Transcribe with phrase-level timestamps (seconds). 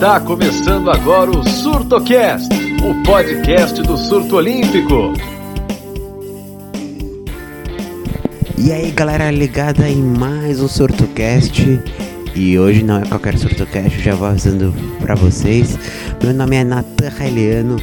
[0.00, 2.48] Está começando agora o SurtoCast,
[2.82, 5.12] o podcast do surto olímpico.
[8.56, 11.78] E aí galera, ligada em mais um SurtoCast.
[12.34, 15.78] E hoje não é qualquer SurtoCast, já vou avisando pra vocês.
[16.24, 17.76] Meu nome é Natan Raeliano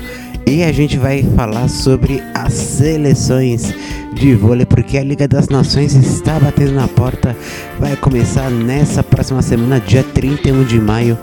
[0.47, 3.71] e a gente vai falar sobre as seleções
[4.15, 7.37] de vôlei, porque a Liga das Nações está batendo na porta.
[7.79, 11.15] Vai começar nessa próxima semana, dia 31 de maio.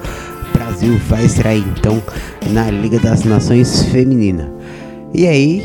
[0.55, 2.03] Brasil vai estrear então
[2.51, 4.51] na Liga das Nações Feminina.
[5.13, 5.63] E aí,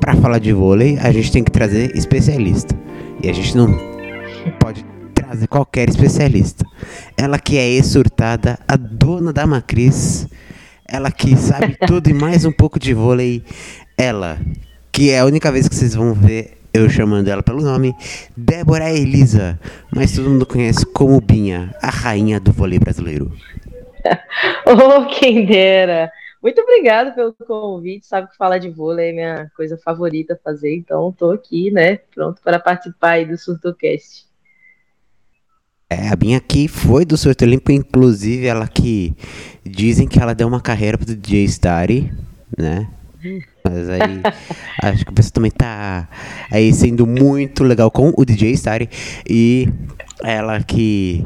[0.00, 2.76] para falar de vôlei, a gente tem que trazer especialista.
[3.22, 3.68] E a gente não
[4.58, 4.84] pode
[5.14, 6.66] trazer qualquer especialista.
[7.16, 10.26] Ela que é exurtada, a dona da Macris,
[10.86, 13.44] ela que sabe tudo e mais um pouco de vôlei.
[13.96, 14.38] Ela,
[14.90, 17.94] que é a única vez que vocês vão ver eu chamando ela pelo nome,
[18.36, 19.60] Débora Elisa,
[19.94, 23.30] mas todo mundo conhece como Binha, a rainha do vôlei brasileiro.
[24.66, 26.10] oh, quem dera!
[26.42, 28.06] Muito obrigada pelo convite.
[28.06, 32.40] Sabe que falar de vôlei é minha coisa favorita fazer, então estou aqui, né, pronto
[32.42, 34.26] para participar aí do SurtoCast.
[35.92, 39.14] É, a Binha aqui foi do Surto Olímpico, inclusive ela que
[39.62, 42.10] dizem que ela deu uma carreira pro DJ Starry,
[42.56, 42.88] né?
[43.62, 44.22] Mas aí
[44.82, 46.08] acho que o pessoal também tá
[46.50, 48.88] aí sendo muito legal com o DJ Starry
[49.28, 49.68] e
[50.24, 51.22] ela que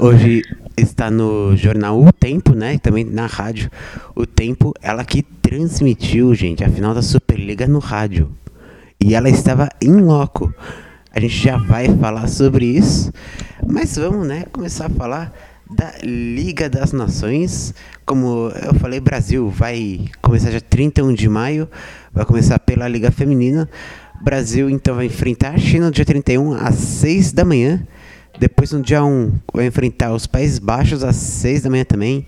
[0.00, 0.42] hoje
[0.76, 2.78] está no jornal O Tempo, né?
[2.78, 3.70] Também na rádio
[4.14, 8.30] O Tempo, ela que transmitiu, gente, a final da Superliga no rádio.
[9.00, 10.52] E ela estava em loco.
[11.12, 13.12] A gente já vai falar sobre isso,
[13.66, 15.32] mas vamos, né, começar a falar
[15.68, 17.74] da Liga das Nações.
[18.06, 21.68] Como eu falei, Brasil vai começar dia 31 de maio,
[22.12, 23.68] vai começar pela Liga Feminina.
[24.22, 27.82] Brasil então vai enfrentar a China no dia 31 às 6 da manhã.
[28.40, 32.26] Depois no dia 1 vai enfrentar os Países Baixos às 6 da manhã também.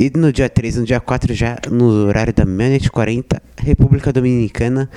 [0.00, 4.90] E no dia 3, no dia 4 já no horário da meia-noite 40, República Dominicana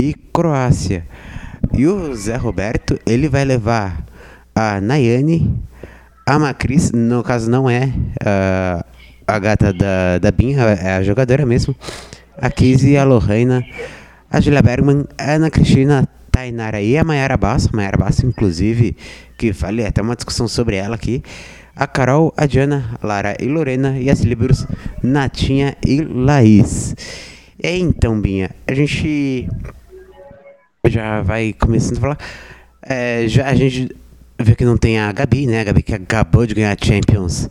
[0.00, 1.04] e Croácia.
[1.72, 4.06] E o Zé Roberto, ele vai levar
[4.54, 5.52] a Nayane,
[6.24, 7.86] a Macris, no caso não é
[8.22, 8.84] uh,
[9.26, 11.74] a gata da, da Binha, é a jogadora mesmo.
[12.38, 13.64] A Kizzy, a Lorraina,
[14.30, 17.68] a Julia Bergman, a Ana Cristina, Tainara e a Mayara Basso.
[17.72, 18.96] A Mayara Basso, inclusive,
[19.36, 21.22] que falei até uma discussão sobre ela aqui.
[21.76, 23.98] A Carol, a Diana, a Lara e Lorena.
[23.98, 24.66] E as Libros,
[25.02, 26.96] Natinha e Laís.
[27.62, 29.46] Aí, então, Binha, a gente
[30.88, 32.18] já vai começando a falar.
[32.82, 33.94] É, já a gente
[34.40, 35.60] vê que não tem a Gabi, né?
[35.60, 37.48] A Gabi que acabou de ganhar a Champions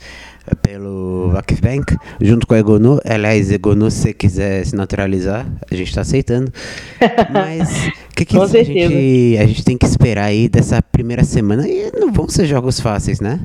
[0.61, 2.99] pelo Bank, junto com a Egonu.
[3.05, 6.51] Aliás, Egonu, se você quiser se naturalizar, a gente está aceitando.
[7.31, 11.67] Mas o que, que a, gente, a gente tem que esperar aí dessa primeira semana?
[11.67, 13.39] E não vão ser jogos fáceis, né?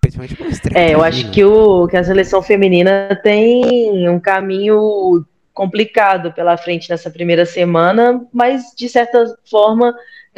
[0.00, 6.32] Principalmente pra É, eu acho que, o, que a seleção feminina tem um caminho complicado
[6.32, 9.94] pela frente nessa primeira semana, mas de certa forma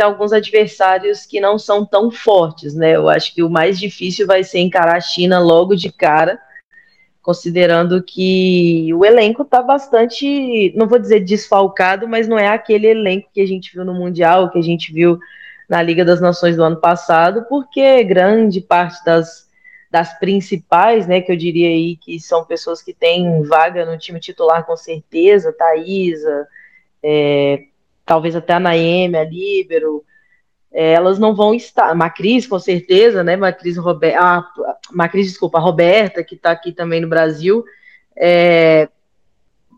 [0.07, 2.97] alguns adversários que não são tão fortes, né?
[2.97, 6.39] Eu acho que o mais difícil vai ser encarar a China logo de cara,
[7.23, 13.29] considerando que o elenco está bastante, não vou dizer desfalcado, mas não é aquele elenco
[13.33, 15.19] que a gente viu no Mundial, que a gente viu
[15.69, 19.47] na Liga das Nações do ano passado, porque grande parte das,
[19.91, 24.19] das principais, né, que eu diria aí que são pessoas que têm vaga no time
[24.19, 26.49] titular com certeza, Thaisa,
[27.03, 27.65] é,
[28.09, 30.03] talvez até a Naeme, a Líbero,
[30.73, 31.95] é, elas não vão estar.
[31.95, 33.37] Macris, com certeza, né?
[33.37, 34.45] Macris, Robert, ah,
[34.91, 37.63] Macris desculpa, a Roberta, que está aqui também no Brasil,
[38.17, 38.89] é,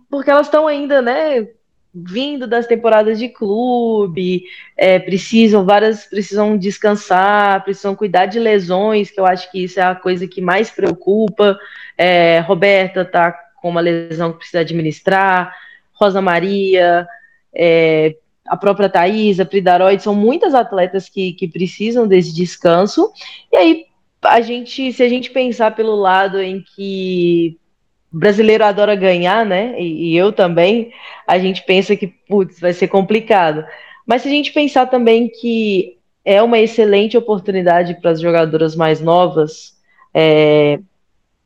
[0.08, 1.48] porque elas estão ainda, né?
[1.92, 4.44] Vindo das temporadas de clube,
[4.76, 9.82] é, precisam várias precisam descansar, precisam cuidar de lesões, que eu acho que isso é
[9.82, 11.58] a coisa que mais preocupa.
[11.98, 15.52] É, Roberta está com uma lesão que precisa administrar,
[15.92, 17.08] Rosa Maria,
[17.52, 18.16] é,
[18.46, 23.10] a própria Thaís, a Pridaroid, são muitas atletas que, que precisam desse descanso.
[23.52, 23.84] E aí,
[24.22, 27.58] a gente, se a gente pensar pelo lado em que
[28.12, 29.80] brasileiro adora ganhar, né?
[29.80, 30.92] E, e eu também,
[31.26, 33.64] a gente pensa que, putz, vai ser complicado.
[34.06, 39.00] Mas se a gente pensar também que é uma excelente oportunidade para as jogadoras mais
[39.00, 39.74] novas,
[40.12, 40.80] é,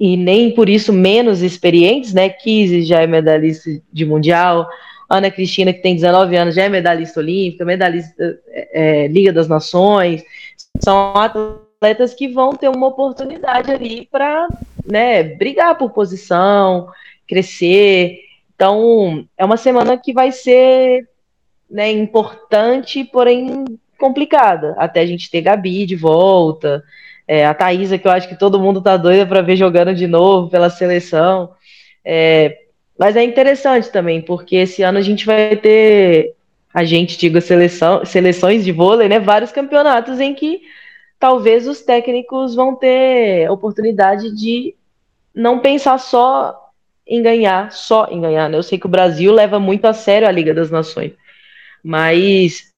[0.00, 2.28] e nem por isso menos experientes, né?
[2.28, 4.66] Kizzy já é medalhista de mundial,
[5.08, 10.22] Ana Cristina, que tem 19 anos, já é medalhista olímpica, medalhista é, Liga das Nações.
[10.82, 14.48] São atletas que vão ter uma oportunidade ali para
[14.84, 16.88] né, brigar por posição,
[17.26, 18.20] crescer.
[18.54, 21.08] Então, é uma semana que vai ser
[21.70, 23.64] né, importante, porém
[23.98, 26.82] complicada, até a gente ter Gabi de volta.
[27.26, 30.06] É, a Thaisa, que eu acho que todo mundo tá doida para ver jogando de
[30.06, 31.52] novo pela seleção.
[32.04, 32.63] É,
[32.98, 36.34] mas é interessante também, porque esse ano a gente vai ter,
[36.72, 39.18] a gente, digo, seleção, seleções de vôlei, né?
[39.18, 40.62] Vários campeonatos em que
[41.18, 44.74] talvez os técnicos vão ter oportunidade de
[45.34, 46.70] não pensar só
[47.06, 48.48] em ganhar, só em ganhar.
[48.48, 48.56] Né?
[48.56, 51.12] Eu sei que o Brasil leva muito a sério a Liga das Nações,
[51.82, 52.72] mas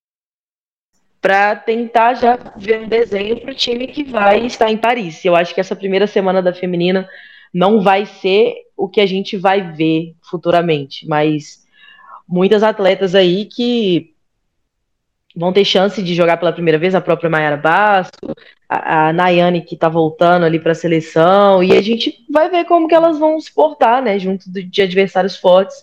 [1.21, 5.25] para tentar já ver um desenho para o time que vai estar em Paris.
[5.25, 7.09] Eu acho que essa primeira semana da feminina
[7.57, 11.65] não vai ser o que a gente vai ver futuramente, mas
[12.29, 14.13] muitas atletas aí que
[15.35, 18.11] vão ter chance de jogar pela primeira vez, a própria Mayara Basso,
[18.69, 22.67] a, a Nayane que está voltando ali para a seleção, e a gente vai ver
[22.67, 25.83] como que elas vão se portar, né, junto de adversários fortes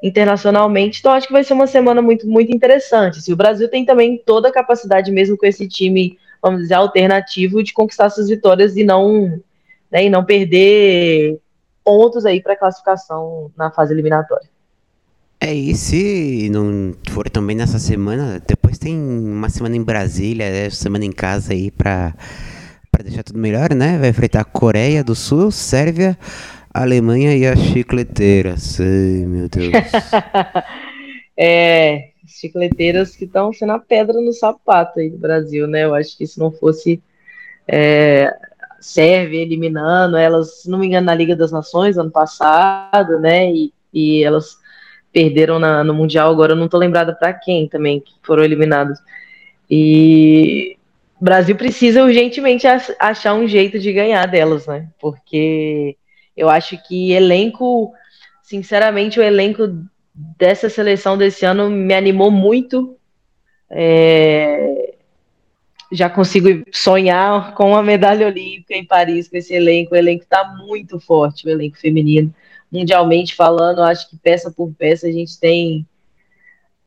[0.00, 1.00] internacionalmente.
[1.00, 3.20] Então acho que vai ser uma semana muito muito interessante.
[3.20, 7.60] Se o Brasil tem também toda a capacidade mesmo com esse time, vamos dizer, alternativo
[7.60, 9.42] de conquistar essas vitórias e não
[9.90, 11.38] né, e não perder
[11.84, 14.48] pontos aí para classificação na fase eliminatória.
[15.40, 20.68] É, e se não for também nessa semana, depois tem uma semana em Brasília, é,
[20.68, 22.12] semana em casa aí pra
[23.04, 23.96] deixar tudo melhor, né?
[23.98, 26.18] Vai enfrentar a Coreia do Sul, Sérvia,
[26.74, 28.80] Alemanha e as chicleteiras.
[28.80, 29.72] Ai, meu Deus.
[31.38, 35.84] é, chicleteiras que estão sendo a pedra no sapato aí do Brasil, né?
[35.84, 37.00] Eu acho que se não fosse
[37.66, 38.34] é,
[38.80, 43.50] Sérvia eliminando elas, se não me engano, na Liga das Nações ano passado, né?
[43.52, 44.58] E, e elas
[45.12, 48.98] perderam na, no Mundial, agora eu não tô lembrada para quem também, que foram eliminados.
[49.70, 50.76] E
[51.20, 52.66] o Brasil precisa urgentemente
[52.98, 54.88] achar um jeito de ganhar delas, né?
[55.00, 55.96] Porque
[56.36, 57.92] eu acho que elenco,
[58.42, 59.84] sinceramente, o elenco
[60.14, 62.96] dessa seleção desse ano me animou muito.
[63.70, 64.87] É...
[65.90, 69.94] Já consigo sonhar com a medalha olímpica em Paris com esse elenco.
[69.94, 72.32] O elenco está muito forte, o elenco feminino
[72.70, 75.86] mundialmente falando, acho que peça por peça a gente tem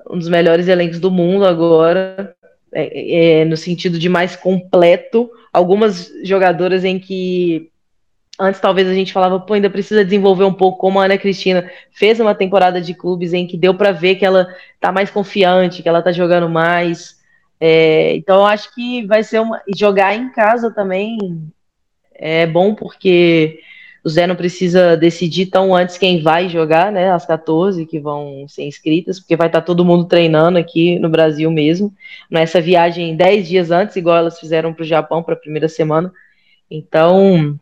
[0.10, 2.36] um dos melhores elencos do mundo agora,
[2.72, 5.30] é, é, no sentido de mais completo.
[5.54, 7.70] Algumas jogadoras em que
[8.40, 11.70] antes talvez a gente falava, pô, ainda precisa desenvolver um pouco, como a Ana Cristina
[11.92, 14.48] fez uma temporada de clubes em que deu para ver que ela
[14.80, 17.21] tá mais confiante, que ela tá jogando mais.
[17.64, 19.62] É, então acho que vai ser uma.
[19.68, 21.20] E jogar em casa também
[22.16, 23.60] é bom porque
[24.04, 27.12] o Zé não precisa decidir tão antes quem vai jogar, né?
[27.12, 31.52] As 14 que vão ser inscritas, porque vai estar todo mundo treinando aqui no Brasil
[31.52, 31.94] mesmo.
[32.32, 36.12] Nessa viagem 10 dias antes, igual elas fizeram para o Japão para a primeira semana.
[36.70, 37.60] Então,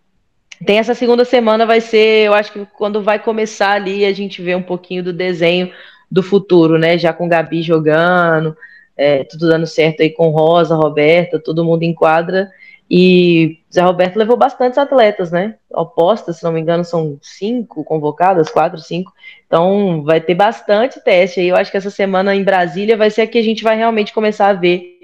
[0.66, 4.42] tem essa segunda semana, vai ser, eu acho que quando vai começar ali, a gente
[4.42, 5.74] vê um pouquinho do desenho
[6.10, 6.98] do futuro, né?
[6.98, 8.56] Já com Gabi jogando,
[9.00, 12.52] é, tudo dando certo aí com Rosa, Roberta, todo mundo em quadra.
[12.92, 15.56] E Zé Roberto levou bastantes atletas, né?
[15.70, 19.14] Opostas, se não me engano, são cinco convocadas, quatro, cinco.
[19.48, 21.48] Então vai ter bastante teste aí.
[21.48, 24.12] Eu acho que essa semana em Brasília vai ser a que a gente vai realmente
[24.12, 24.98] começar a ver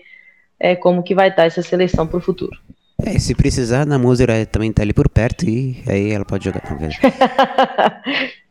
[0.60, 2.58] é, como que vai estar essa seleção para o futuro.
[3.02, 6.62] É, se precisar, na música também tá ali por perto e aí ela pode jogar
[6.62, 6.90] também.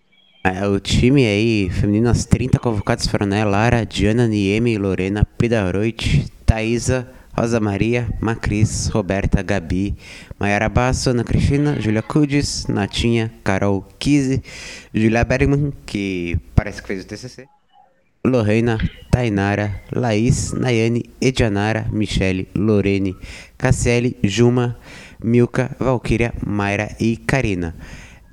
[0.44, 3.42] é, o time aí, feminino, as 30 convocadas foram, né?
[3.46, 9.96] Lara, Diana, Nieme, Lorena, Pida Roit, Thaisa, Rosa Maria, Macris, Roberta, Gabi,
[10.38, 14.42] Mayara Basso, Ana Cristina, Julia Cudes, Natinha, Carol Kise,
[14.92, 17.48] Julia Bergman, que parece que fez o TCC,
[18.22, 18.78] Lorena,
[19.10, 23.16] Tainara, Laís, Nayane, Edianara, Michele, Lorene,
[23.56, 24.76] Cassiele, Juma,
[25.22, 27.74] Milka, Valkyria, Mayra e Karina.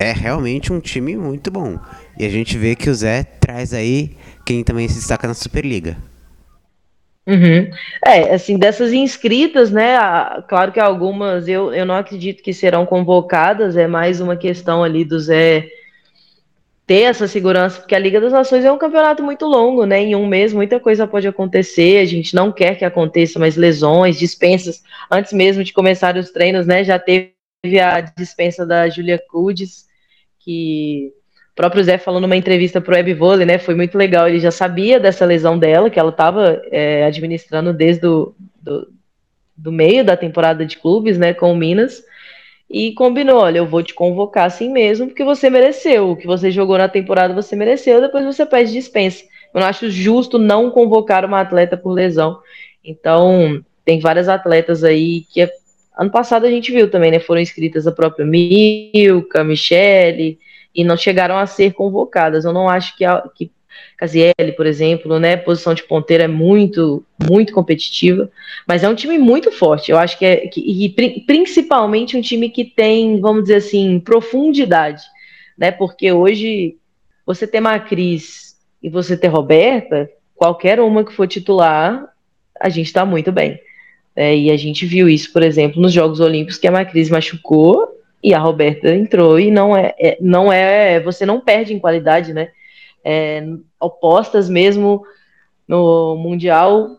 [0.02, 1.78] É realmente um time muito bom.
[2.18, 5.96] E a gente vê que o Zé traz aí quem também se destaca na Superliga.
[7.28, 7.70] Uhum.
[8.04, 9.96] É, assim, dessas inscritas, né?
[10.48, 15.06] Claro que algumas eu, eu não acredito que serão convocadas, é mais uma questão ali
[15.06, 15.68] do Zé
[16.88, 20.02] ter essa segurança, porque a Liga das Nações é um campeonato muito longo, né?
[20.02, 24.18] Em um mês muita coisa pode acontecer, a gente não quer que aconteça mais lesões,
[24.18, 24.82] dispensas,
[25.12, 26.84] antes mesmo de começar os treinos, né?
[26.84, 27.36] Já teve
[27.80, 29.91] a dispensa da Julia Cudes,
[30.44, 31.14] que
[31.52, 33.58] o próprio Zé falou numa entrevista pro Web Vôlei, né?
[33.58, 34.28] Foi muito legal.
[34.28, 38.88] Ele já sabia dessa lesão dela, que ela estava é, administrando desde o do,
[39.56, 41.34] do meio da temporada de clubes, né?
[41.34, 42.04] Com o Minas.
[42.70, 46.12] E combinou: olha, eu vou te convocar assim mesmo, porque você mereceu.
[46.12, 49.24] O que você jogou na temporada você mereceu, depois você pede dispensa.
[49.54, 52.40] Eu não acho justo não convocar uma atleta por lesão.
[52.84, 55.42] Então, tem várias atletas aí que
[55.98, 57.20] ano passado a gente viu também, né?
[57.20, 60.40] Foram inscritas a própria Milka, Michele,
[60.74, 62.46] e não chegaram a ser convocadas.
[62.46, 63.04] Eu não acho que,
[63.36, 63.52] que
[63.98, 65.38] Casielli, por exemplo, né?
[65.38, 68.30] Posição de ponteiro é muito, muito competitiva,
[68.68, 69.92] mas é um time muito forte.
[69.92, 70.90] Eu acho que é que, e
[71.26, 75.04] principalmente um time que tem, vamos dizer assim, profundidade,
[75.58, 75.72] né?
[75.72, 76.78] Porque hoje
[77.26, 82.08] você ter Macris e você ter Roberta, qualquer uma que for titular,
[82.60, 83.60] a gente está muito bem.
[84.16, 87.88] É, e a gente viu isso, por exemplo, nos Jogos Olímpicos, que a Macris machucou
[88.24, 92.34] e a Roberta entrou e não é, é não é, você não perde em qualidade,
[92.34, 92.50] né?
[93.04, 93.44] É,
[93.80, 95.04] opostas mesmo
[95.68, 96.98] no mundial.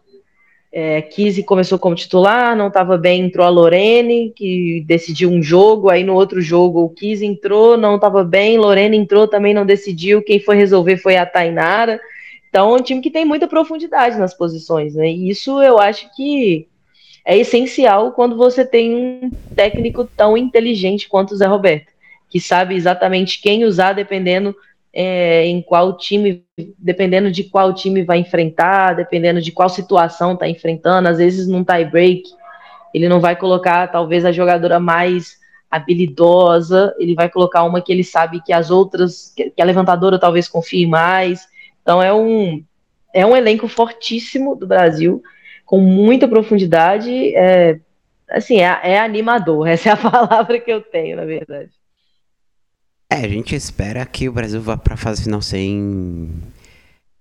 [0.75, 1.07] É,
[1.45, 6.15] começou como titular, não estava bem, entrou a Lorene, que decidiu um jogo, aí no
[6.15, 10.57] outro jogo o Kise entrou, não estava bem, Lorene entrou, também não decidiu, quem foi
[10.57, 12.01] resolver foi a Tainara.
[12.49, 15.11] Então, é um time que tem muita profundidade nas posições, né?
[15.11, 16.67] E isso eu acho que
[17.25, 21.93] é essencial quando você tem um técnico tão inteligente quanto o Zé Roberto,
[22.29, 24.55] que sabe exatamente quem usar dependendo
[24.93, 26.45] é, em qual time,
[26.79, 31.65] dependendo de qual time vai enfrentar, dependendo de qual situação está enfrentando, às vezes num
[31.65, 32.23] tie break,
[32.93, 38.05] ele não vai colocar talvez a jogadora mais habilidosa, ele vai colocar uma que ele
[38.05, 41.49] sabe que as outras, que a levantadora talvez confie mais.
[41.81, 42.63] Então é um
[43.15, 45.23] é um elenco fortíssimo do Brasil
[45.73, 47.81] com muita profundidade, é,
[48.29, 51.71] assim, é, é animador, essa é a palavra que eu tenho, na verdade.
[53.11, 56.29] É, a gente espera que o Brasil vá para a fase final sem,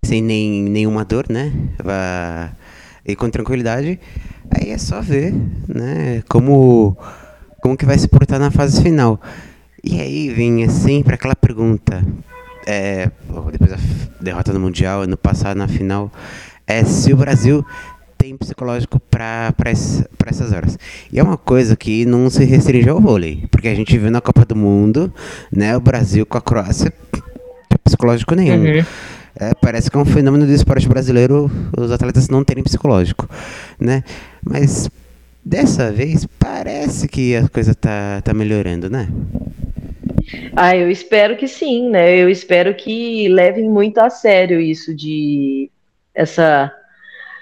[0.03, 1.53] sem nem, nenhuma dor, né?
[1.81, 2.51] Vá,
[3.05, 3.97] e com tranquilidade.
[4.49, 5.33] Aí é só ver,
[5.69, 6.21] né?
[6.27, 6.97] Como,
[7.61, 9.17] como que vai se portar na fase final.
[9.81, 12.03] E aí vem sempre aquela pergunta.
[12.67, 13.09] É,
[13.49, 13.77] depois da
[14.19, 16.11] derrota no Mundial, ano passado na final,
[16.67, 17.65] é se o Brasil
[18.21, 20.77] tem psicológico para essas horas.
[21.11, 24.21] E é uma coisa que não se restringe ao vôlei, porque a gente viu na
[24.21, 25.11] Copa do Mundo,
[25.51, 26.93] né, o Brasil com a Croácia,
[27.83, 28.63] psicológico nenhum.
[28.63, 28.85] Uhum.
[29.39, 33.27] É, parece que é um fenômeno do esporte brasileiro os atletas não terem psicológico,
[33.79, 34.03] né?
[34.43, 34.87] Mas
[35.43, 39.07] dessa vez parece que a coisa tá, tá melhorando, né?
[40.55, 42.15] Ah, eu espero que sim, né?
[42.17, 45.71] Eu espero que levem muito a sério isso de
[46.13, 46.71] essa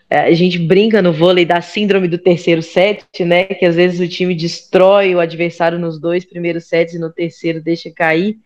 [0.09, 3.43] a gente brinca no vôlei da síndrome do terceiro set, né?
[3.45, 7.61] Que às vezes o time destrói o adversário nos dois primeiros sets e no terceiro
[7.61, 8.37] deixa cair.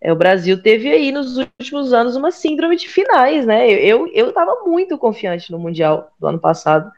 [0.00, 3.68] É, o Brasil teve aí nos últimos anos uma síndrome de finais, né?
[3.68, 6.88] Eu estava muito confiante no Mundial do ano passado.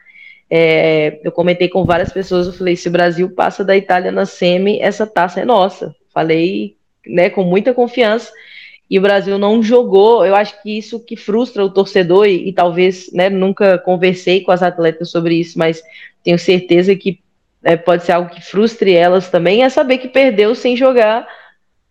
[0.51, 4.27] É, eu comentei com várias pessoas, eu falei, se o Brasil passa da Itália na
[4.27, 5.95] semi, essa taça é nossa.
[6.13, 8.31] Falei né, com muita confiança
[8.91, 10.27] e o Brasil não jogou.
[10.27, 14.51] Eu acho que isso que frustra o torcedor, e, e talvez, né, nunca conversei com
[14.51, 15.81] as atletas sobre isso, mas
[16.25, 17.21] tenho certeza que
[17.63, 21.27] é, pode ser algo que frustre elas também, é saber que perdeu sem jogar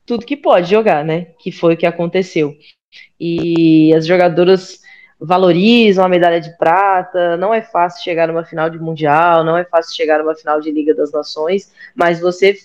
[0.05, 1.27] tudo que pode jogar, né?
[1.37, 2.57] Que foi o que aconteceu.
[3.19, 4.79] E as jogadoras
[5.19, 9.63] valorizam a medalha de prata, não é fácil chegar numa final de mundial, não é
[9.63, 12.57] fácil chegar numa final de Liga das Nações, mas você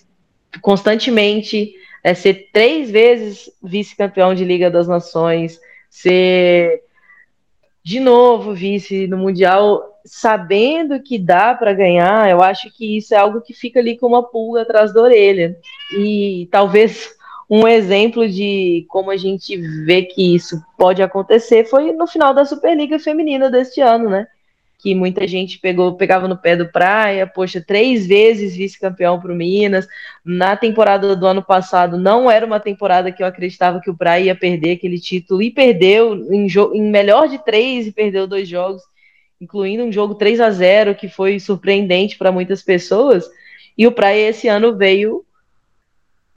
[0.62, 1.74] constantemente
[2.04, 5.58] é ser três vezes vice-campeão de Liga das Nações,
[5.88, 6.82] ser
[7.82, 13.16] de novo vice no Mundial, sabendo que dá para ganhar, eu acho que isso é
[13.16, 15.56] algo que fica ali com uma pulga atrás da orelha.
[15.96, 17.14] E talvez
[17.48, 22.44] um exemplo de como a gente vê que isso pode acontecer foi no final da
[22.44, 24.26] Superliga Feminina deste ano, né?
[24.84, 29.34] Que muita gente pegou, pegava no pé do Praia, poxa, três vezes vice-campeão para o
[29.34, 29.88] Minas.
[30.22, 34.24] Na temporada do ano passado não era uma temporada que eu acreditava que o Praia
[34.24, 38.82] ia perder aquele título e perdeu em, em melhor de três e perdeu dois jogos,
[39.40, 43.24] incluindo um jogo 3 a 0 que foi surpreendente para muitas pessoas.
[43.78, 45.24] E o Praia esse ano veio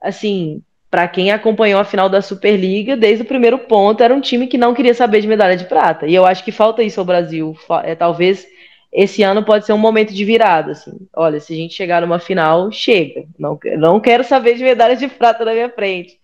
[0.02, 4.48] assim, para quem acompanhou a final da Superliga, desde o primeiro ponto, era um time
[4.48, 6.08] que não queria saber de medalha de prata.
[6.08, 7.58] E eu acho que falta isso ao Brasil.
[7.84, 8.48] É, talvez
[8.92, 10.72] esse ano pode ser um momento de virada.
[10.72, 10.98] Assim.
[11.14, 13.26] Olha, se a gente chegar numa final, chega.
[13.38, 16.18] Não, não quero saber de medalha de prata na minha frente.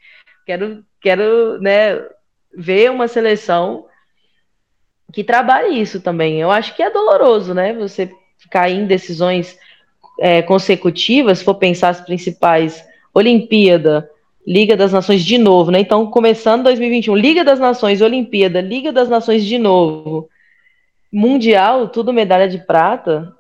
[0.45, 2.01] Quero, quero né,
[2.55, 3.85] ver uma seleção
[5.11, 6.39] que trabalhe isso também.
[6.39, 7.73] Eu acho que é doloroso, né?
[7.73, 8.09] Você
[8.49, 9.57] cair em decisões
[10.19, 14.09] é, consecutivas, se for pensar as principais Olimpíada,
[14.45, 15.79] Liga das Nações de novo, né?
[15.79, 20.29] Então, começando 2021, Liga das Nações, Olimpíada, Liga das Nações de novo,
[21.11, 23.31] Mundial, tudo medalha de prata,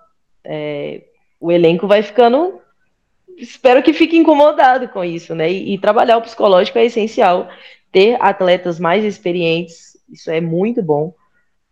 [0.43, 1.01] é,
[1.39, 2.61] o elenco vai ficando.
[3.37, 5.51] Espero que fique incomodado com isso, né?
[5.51, 7.49] E, e, trabalhar o psicológico é essencial.
[7.91, 11.13] Ter atletas mais experientes, isso é muito bom.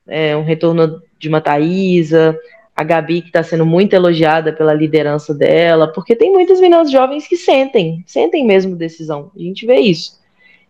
[0.08, 2.38] É, um retorno de uma Thaisa,
[2.76, 7.28] a Gabi, que está sendo muito elogiada pela liderança dela, porque tem muitas meninas jovens
[7.28, 9.32] que sentem, sentem mesmo decisão.
[9.36, 10.20] A gente vê isso.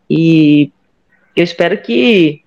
[0.10, 0.72] E
[1.36, 2.42] eu espero que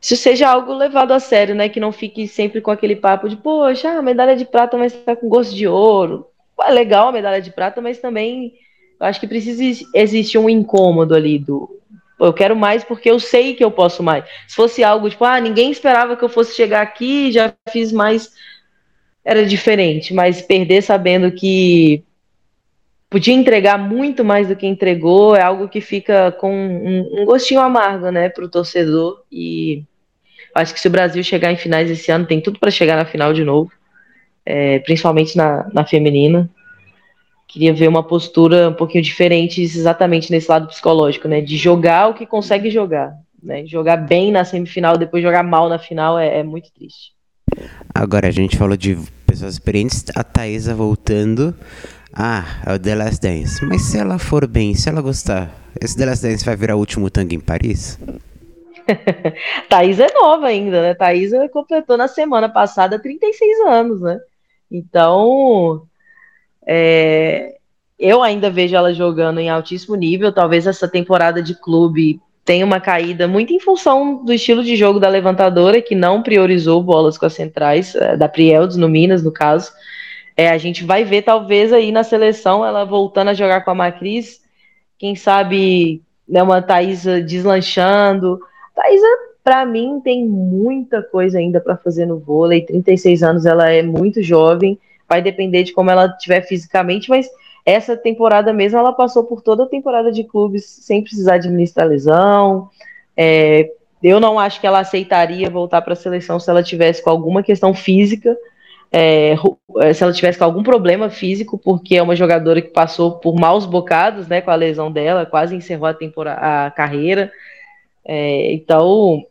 [0.00, 1.68] isso seja algo levado a sério, né?
[1.68, 5.14] Que não fique sempre com aquele papo de, poxa, a medalha de prata, mas tá
[5.14, 6.26] com gosto de ouro.
[6.60, 8.52] É legal a medalha de prata, mas também
[9.00, 11.80] eu acho que precisa existir um incômodo ali do.
[12.20, 14.24] Eu quero mais porque eu sei que eu posso mais.
[14.46, 18.30] Se fosse algo tipo, ah, ninguém esperava que eu fosse chegar aqui, já fiz mais.
[19.24, 22.02] Era diferente, mas perder sabendo que
[23.08, 27.60] podia entregar muito mais do que entregou é algo que fica com um, um gostinho
[27.60, 29.22] amargo, né, para o torcedor.
[29.30, 29.84] E
[30.54, 33.04] Acho que se o Brasil chegar em finais esse ano, tem tudo para chegar na
[33.04, 33.72] final de novo,
[34.44, 36.48] é, principalmente na, na feminina.
[37.48, 41.40] Queria ver uma postura um pouquinho diferente, exatamente nesse lado psicológico, né?
[41.40, 43.14] De jogar o que consegue jogar.
[43.42, 43.66] Né?
[43.66, 47.11] Jogar bem na semifinal, depois jogar mal na final é, é muito triste.
[47.94, 51.54] Agora, a gente falou de pessoas experientes, a Thaisa voltando.
[52.12, 53.64] Ah, é o The Last Dance.
[53.64, 56.78] Mas se ela for bem, se ela gostar, esse The Last Dance vai virar o
[56.78, 57.98] último tango em Paris?
[59.68, 60.94] Thaís é nova ainda, né?
[60.94, 64.20] Thaís completou na semana passada 36 anos, né?
[64.70, 65.82] Então,
[66.66, 67.56] é,
[67.98, 70.32] eu ainda vejo ela jogando em altíssimo nível.
[70.32, 74.98] Talvez essa temporada de clube tenha uma caída muito em função do estilo de jogo
[74.98, 79.32] da levantadora, que não priorizou bolas com as centrais, é, da Prieldes, no Minas, no
[79.32, 79.70] caso.
[80.36, 83.74] É, a gente vai ver, talvez, aí na seleção, ela voltando a jogar com a
[83.74, 84.40] Macris,
[84.98, 88.40] quem sabe né, uma Thaís deslanchando,
[88.74, 89.06] Thaisa,
[89.44, 92.64] para mim, tem muita coisa ainda para fazer no vôlei.
[92.64, 94.78] 36 anos, ela é muito jovem.
[95.08, 97.28] Vai depender de como ela estiver fisicamente, mas
[97.64, 102.68] essa temporada mesmo, ela passou por toda a temporada de clubes sem precisar administrar lesão.
[103.16, 103.70] É,
[104.02, 107.42] eu não acho que ela aceitaria voltar para a seleção se ela tivesse com alguma
[107.42, 108.36] questão física,
[108.90, 109.36] é,
[109.78, 113.34] é, se ela tivesse com algum problema físico, porque é uma jogadora que passou por
[113.38, 117.30] maus bocados, né, com a lesão dela, quase encerrou a, temporada, a carreira.
[118.04, 119.24] É, então,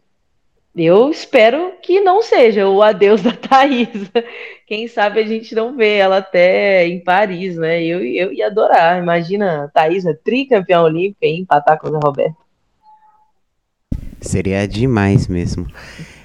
[0.76, 3.90] eu espero que não seja o adeus da Thaís.
[4.66, 7.84] Quem sabe a gente não vê ela até em Paris, né?
[7.84, 9.02] Eu, eu ia adorar.
[9.02, 12.38] Imagina, Thaís é tricampeã olímpica e empatar com o Zé Roberto.
[14.22, 15.68] Seria demais mesmo.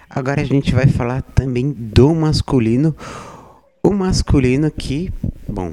[0.09, 2.94] Agora a gente vai falar também do masculino.
[3.87, 5.12] O masculino que,
[5.46, 5.72] bom,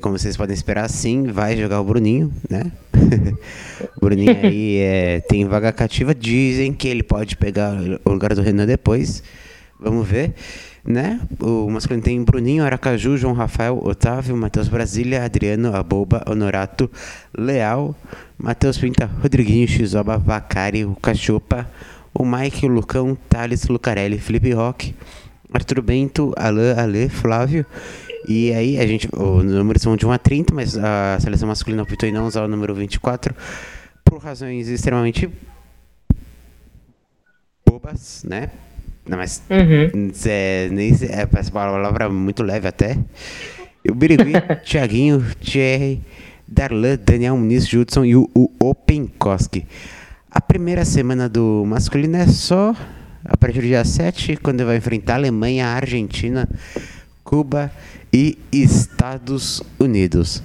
[0.00, 2.70] como vocês podem esperar, sim, vai jogar o Bruninho, né?
[3.96, 6.14] o Bruninho aí é, tem vaga cativa.
[6.14, 9.24] Dizem que ele pode pegar o lugar do Renan depois.
[9.80, 10.32] Vamos ver,
[10.84, 11.20] né?
[11.40, 16.88] O masculino tem Bruninho, Aracaju, João Rafael, Otávio, Matheus Brasília, Adriano, Aboba, Honorato,
[17.36, 17.96] Leal,
[18.38, 21.68] Matheus Pinta, Rodriguinho, Xizoba, Vacari, o Cachupa,
[22.14, 24.94] o Mike, o Lucão, Thales, Lucarelli, Felipe Roque.
[25.52, 27.66] Arthur Bento, Alain, Ale, Flávio.
[28.28, 29.08] E aí a gente.
[29.12, 32.44] Os números são de 1 a 30, mas a seleção masculina optou em não usar
[32.44, 33.34] o número 24
[34.04, 35.28] por razões extremamente
[37.64, 38.50] bobas, né?
[39.06, 40.10] Não, mas uhum.
[40.26, 42.98] é, nem, é, essa palavra muito leve até.
[43.88, 44.32] O Birigui,
[44.64, 46.02] Thiaguinho, Thierry,
[46.46, 49.66] Darlan, Daniel Muniz, Judson e o, o Openkoski.
[50.30, 52.74] A primeira semana do masculino é só
[53.24, 56.48] a partir do dia 7, quando vai enfrentar a Alemanha, a Argentina,
[57.22, 57.70] Cuba
[58.12, 60.42] e Estados Unidos.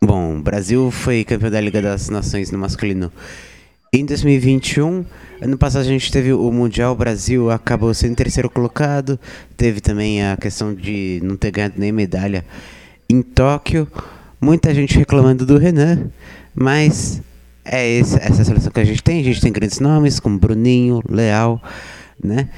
[0.00, 3.10] Bom, o Brasil foi campeão da Liga das Nações no masculino
[3.92, 5.04] em 2021.
[5.40, 9.18] Ano passado a gente teve o Mundial, o Brasil acabou sendo terceiro colocado.
[9.56, 12.44] Teve também a questão de não ter ganhado nem medalha
[13.08, 13.88] em Tóquio.
[14.40, 16.10] Muita gente reclamando do Renan,
[16.54, 17.20] mas
[17.66, 19.20] é esse, essa seleção que a gente tem.
[19.20, 21.60] A gente tem grandes nomes como Bruninho, Leal,
[22.22, 22.48] né?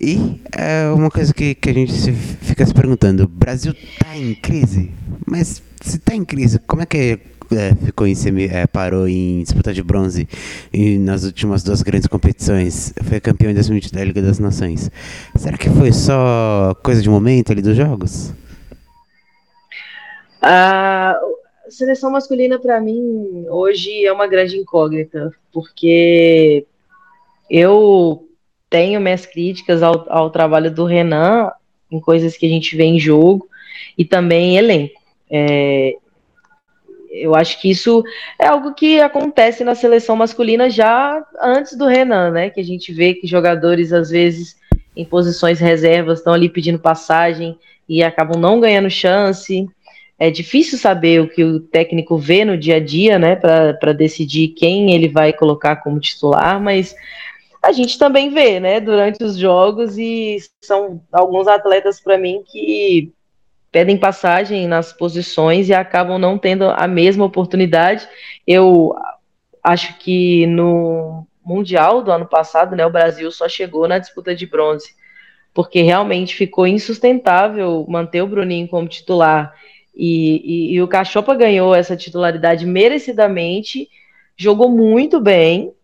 [0.00, 4.34] E é uma coisa que, que a gente fica se perguntando: o Brasil está em
[4.34, 4.90] crise?
[5.26, 7.18] Mas se está em crise, como é que
[7.52, 10.28] é, ficou em semi, é, parou em disputa de bronze
[10.72, 12.94] e nas últimas duas grandes competições?
[13.02, 14.90] Foi campeão em 2020 da Liga das Nações.
[15.36, 18.32] Será que foi só coisa de momento ali dos jogos?
[20.40, 21.14] Ah,
[21.70, 26.66] seleção masculina, para mim, hoje é uma grande incógnita, porque
[27.48, 28.28] eu
[28.68, 31.50] tenho minhas críticas ao, ao trabalho do Renan
[31.90, 33.48] em coisas que a gente vê em jogo
[33.98, 35.00] e também em elenco.
[35.28, 35.96] É,
[37.10, 38.04] eu acho que isso
[38.38, 42.50] é algo que acontece na seleção masculina já antes do Renan, né?
[42.50, 44.56] Que a gente vê que jogadores, às vezes,
[44.96, 49.68] em posições reservas, estão ali pedindo passagem e acabam não ganhando chance
[50.20, 54.48] é difícil saber o que o técnico vê no dia a dia, né, para decidir
[54.48, 56.94] quem ele vai colocar como titular, mas
[57.62, 63.10] a gente também vê, né, durante os jogos e são alguns atletas para mim que
[63.72, 68.06] pedem passagem nas posições e acabam não tendo a mesma oportunidade.
[68.46, 68.94] Eu
[69.64, 74.44] acho que no Mundial do ano passado, né, o Brasil só chegou na disputa de
[74.44, 74.90] bronze,
[75.54, 79.54] porque realmente ficou insustentável manter o Bruninho como titular.
[80.02, 83.86] E, e, e o Cachopa ganhou essa titularidade merecidamente,
[84.34, 85.74] jogou muito bem,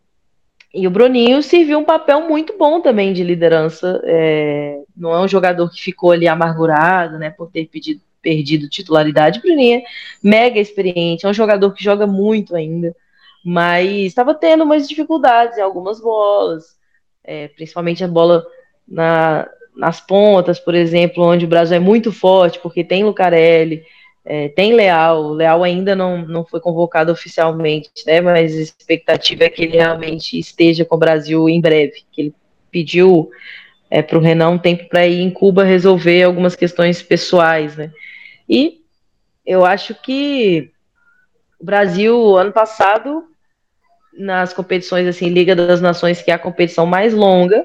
[0.73, 4.01] e o Bruninho serviu um papel muito bom também de liderança.
[4.05, 9.43] É, não é um jogador que ficou ali amargurado, né, por ter pedido, perdido titularidade.
[9.43, 9.83] Bruninho é
[10.23, 12.97] mega experiente, é um jogador que joga muito ainda,
[13.45, 16.65] mas estava tendo umas dificuldades em algumas bolas,
[17.23, 18.47] é, principalmente a bola
[18.89, 23.85] na, nas pontas, por exemplo, onde o Brasil é muito forte, porque tem Lucarelli,
[24.29, 28.21] é, tem Leal, o Leal ainda não, não foi convocado oficialmente, né?
[28.21, 32.03] Mas a expectativa é que ele realmente esteja com o Brasil em breve.
[32.11, 32.35] Que ele
[32.69, 33.31] pediu
[33.89, 37.93] é, para o Renan um tempo para ir em Cuba resolver algumas questões pessoais, né?
[38.49, 38.81] E
[39.47, 40.73] eu acho que
[41.61, 43.23] o Brasil, ano passado,
[44.13, 47.65] nas competições assim, Liga das Nações, que é a competição mais longa,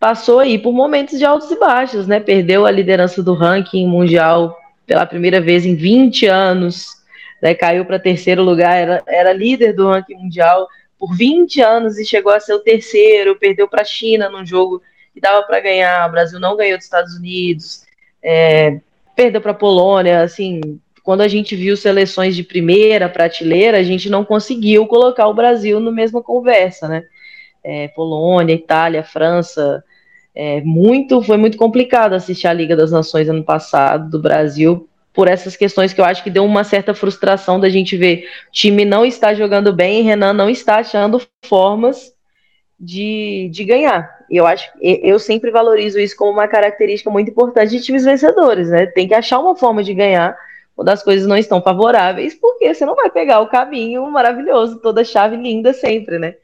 [0.00, 2.18] passou aí por momentos de altos e baixos, né?
[2.18, 4.56] Perdeu a liderança do ranking mundial
[4.86, 6.96] pela primeira vez em 20 anos,
[7.42, 10.68] né, caiu para terceiro lugar, era, era líder do ranking mundial
[10.98, 14.80] por 20 anos e chegou a ser o terceiro, perdeu para a China num jogo
[15.12, 17.84] que dava para ganhar, o Brasil não ganhou dos Estados Unidos,
[18.22, 18.80] é,
[19.14, 20.60] perdeu para a Polônia, assim,
[21.02, 25.78] quando a gente viu seleções de primeira prateleira, a gente não conseguiu colocar o Brasil
[25.78, 27.04] na mesma conversa, né?
[27.62, 29.84] É, Polônia, Itália, França,
[30.36, 35.28] é muito, foi muito complicado assistir a Liga das Nações ano passado do Brasil por
[35.28, 39.02] essas questões que eu acho que deu uma certa frustração da gente ver time não
[39.02, 42.14] está jogando bem Renan não está achando formas
[42.78, 44.14] de, de ganhar.
[44.30, 48.86] Eu acho eu sempre valorizo isso como uma característica muito importante de times vencedores, né?
[48.86, 50.36] Tem que achar uma forma de ganhar
[50.74, 55.02] quando as coisas não estão favoráveis, porque você não vai pegar o caminho maravilhoso, toda
[55.02, 56.34] chave linda sempre, né?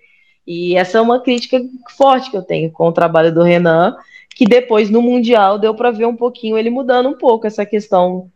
[0.47, 1.61] E essa é uma crítica
[1.97, 3.97] forte que eu tenho com o trabalho do Renan,
[4.35, 8.31] que depois no Mundial deu para ver um pouquinho ele mudando um pouco essa questão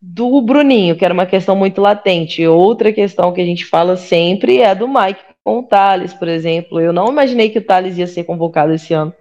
[0.00, 2.46] do Bruninho, que era uma questão muito latente.
[2.46, 6.80] Outra questão que a gente fala sempre é do Mike com o Thales, por exemplo.
[6.80, 9.14] Eu não imaginei que o Thales ia ser convocado esse ano,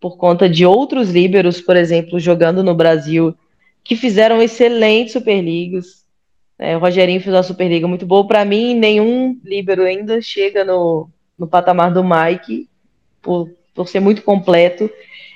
[0.00, 3.34] por conta de outros líberos, por exemplo, jogando no Brasil,
[3.84, 6.02] que fizeram excelentes Superligas.
[6.58, 8.26] É, o Rogerinho fez uma Superliga muito boa.
[8.26, 12.68] Para mim, nenhum líbero ainda chega no, no patamar do Mike,
[13.20, 14.90] por, por ser muito completo.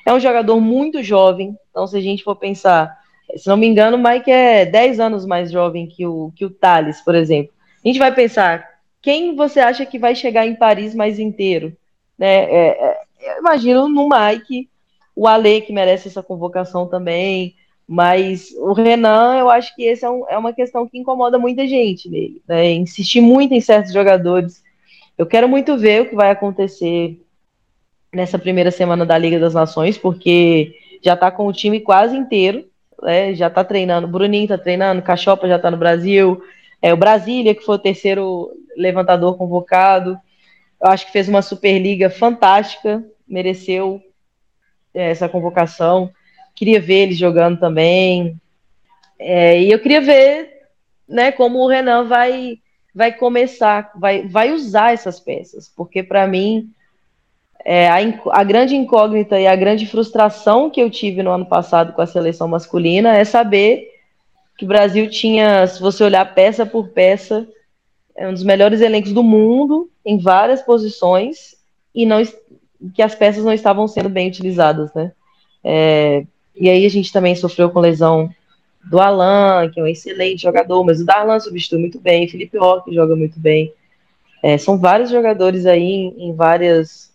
[0.04, 2.96] É um jogador muito jovem, então se a gente for pensar,
[3.36, 6.50] se não me engano, o Mike é 10 anos mais jovem que o, que o
[6.50, 7.52] Thales, por exemplo.
[7.84, 8.66] A gente vai pensar,
[9.02, 11.76] quem você acha que vai chegar em Paris mais inteiro?
[12.18, 12.44] Né?
[12.44, 14.68] É, é, imagino no Mike,
[15.14, 17.54] o Ale, que merece essa convocação também,
[17.86, 21.66] mas o Renan, eu acho que essa é, um, é, uma questão que incomoda muita
[21.66, 22.42] gente nele.
[22.46, 22.72] Né?
[22.72, 24.62] Insistir muito em certos jogadores
[25.16, 27.20] eu quero muito ver o que vai acontecer
[28.12, 32.66] nessa primeira semana da Liga das Nações, porque já está com o time quase inteiro,
[33.02, 33.34] né?
[33.34, 34.08] já está treinando.
[34.08, 36.42] Bruninho está treinando, Cachopa já está no Brasil,
[36.80, 40.18] é, o Brasília, que foi o terceiro levantador convocado.
[40.82, 44.02] Eu acho que fez uma Superliga fantástica, mereceu
[44.94, 46.10] é, essa convocação.
[46.54, 48.40] Queria ver ele jogando também.
[49.18, 50.56] É, e eu queria ver
[51.08, 52.58] né, como o Renan vai
[52.96, 56.70] vai começar, vai, vai usar essas peças, porque para mim
[57.62, 57.96] é, a,
[58.30, 62.06] a, grande incógnita e a grande frustração que eu tive no ano passado com a
[62.06, 63.90] seleção masculina é saber
[64.56, 67.46] que o Brasil tinha, se você olhar peça por peça,
[68.16, 71.54] é um dos melhores elencos do mundo em várias posições
[71.94, 72.22] e não
[72.94, 75.12] que as peças não estavam sendo bem utilizadas, né?
[75.62, 78.30] É, e aí a gente também sofreu com lesão
[78.88, 82.94] do Alan, que é um excelente jogador, mas o Darlan substitui muito bem, Felipe Roque
[82.94, 83.72] joga muito bem.
[84.42, 87.12] É, são vários jogadores aí em, em, várias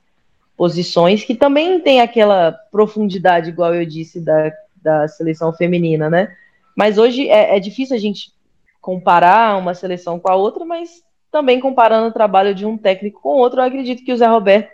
[0.57, 6.36] posições que também tem aquela profundidade, igual eu disse, da, da seleção feminina, né?
[6.75, 8.34] Mas hoje é, é difícil a gente
[8.81, 13.29] comparar uma seleção com a outra, mas também comparando o trabalho de um técnico com
[13.29, 14.69] outro, eu acredito que o Zé Roberto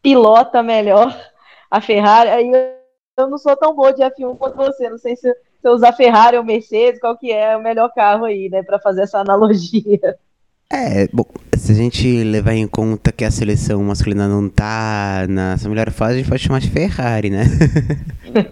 [0.00, 1.14] pilota melhor
[1.70, 2.30] a Ferrari.
[2.30, 2.50] Aí
[3.18, 5.30] eu não sou tão boa de F1 quanto você, não sei se
[5.60, 9.02] você usar Ferrari ou Mercedes, qual que é o melhor carro aí, né, para fazer
[9.02, 10.16] essa analogia.
[10.70, 11.24] É, bom,
[11.56, 15.90] se a gente levar em conta que a seleção masculina não tá na sua melhor
[15.90, 17.44] fase, a gente pode chamar de Ferrari, né?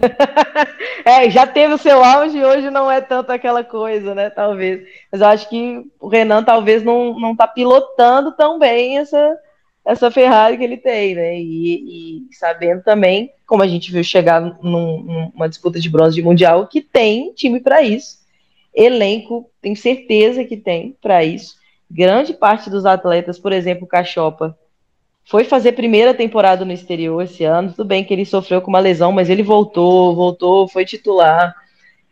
[1.05, 4.31] é, já teve o seu auge e hoje não é tanto aquela coisa, né?
[4.31, 4.81] Talvez.
[5.11, 9.37] Mas eu acho que o Renan talvez não, não tá pilotando tão bem essa,
[9.87, 11.39] essa Ferrari que ele tem, né?
[11.39, 16.21] E, e sabendo também, como a gente viu chegar num, numa disputa de bronze de
[16.21, 18.17] mundial, que tem time para isso,
[18.75, 21.55] elenco, tenho certeza que tem para isso.
[21.89, 24.57] Grande parte dos atletas, por exemplo, o Cachopa,
[25.23, 27.71] foi fazer primeira temporada no exterior esse ano.
[27.71, 31.55] Tudo bem que ele sofreu com uma lesão, mas ele voltou, voltou, foi titular.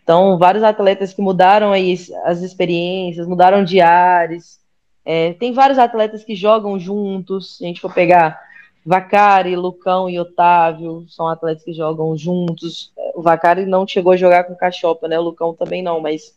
[0.01, 4.63] Então, vários atletas que mudaram aí as experiências, mudaram de ares.
[5.05, 7.57] É, tem vários atletas que jogam juntos.
[7.57, 8.41] Se a gente for pegar
[8.85, 12.91] Vacari, Lucão e Otávio, são atletas que jogam juntos.
[13.13, 15.19] O Vacari não chegou a jogar com o Cachopa, né?
[15.19, 16.35] O Lucão também não, mas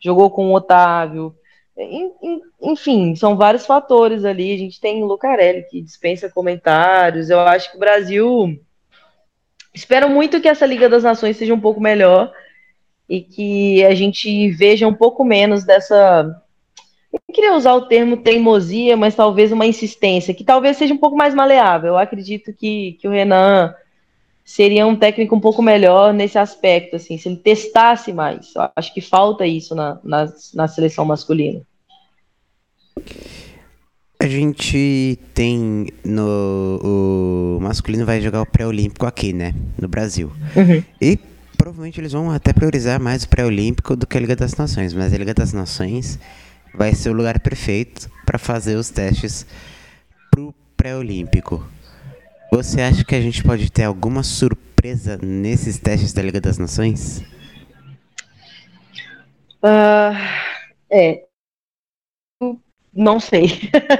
[0.00, 1.34] jogou com o Otávio.
[2.62, 4.54] Enfim, são vários fatores ali.
[4.54, 7.28] A gente tem o Lucarelli, que dispensa comentários.
[7.28, 8.58] Eu acho que o Brasil.
[9.74, 12.32] Espero muito que essa Liga das Nações seja um pouco melhor
[13.08, 16.42] e que a gente veja um pouco menos dessa.
[17.28, 21.16] Eu queria usar o termo teimosia, mas talvez uma insistência, que talvez seja um pouco
[21.16, 21.90] mais maleável.
[21.90, 23.74] Eu acredito que, que o Renan
[24.44, 28.54] seria um técnico um pouco melhor nesse aspecto, assim, se ele testasse mais.
[28.54, 31.60] Eu acho que falta isso na, na, na seleção masculina.
[34.20, 40.32] A gente tem no o masculino vai jogar o pré-olímpico aqui, né, no Brasil.
[40.54, 40.82] Uhum.
[41.00, 41.18] E
[41.58, 45.12] provavelmente eles vão até priorizar mais o pré-olímpico do que a Liga das Nações, mas
[45.12, 46.18] a Liga das Nações
[46.74, 49.46] vai ser o lugar perfeito para fazer os testes
[50.30, 51.66] pro pré-olímpico.
[52.50, 57.22] Você acha que a gente pode ter alguma surpresa nesses testes da Liga das Nações?
[59.62, 60.14] Uh,
[60.90, 61.24] é.
[62.92, 63.46] Não sei.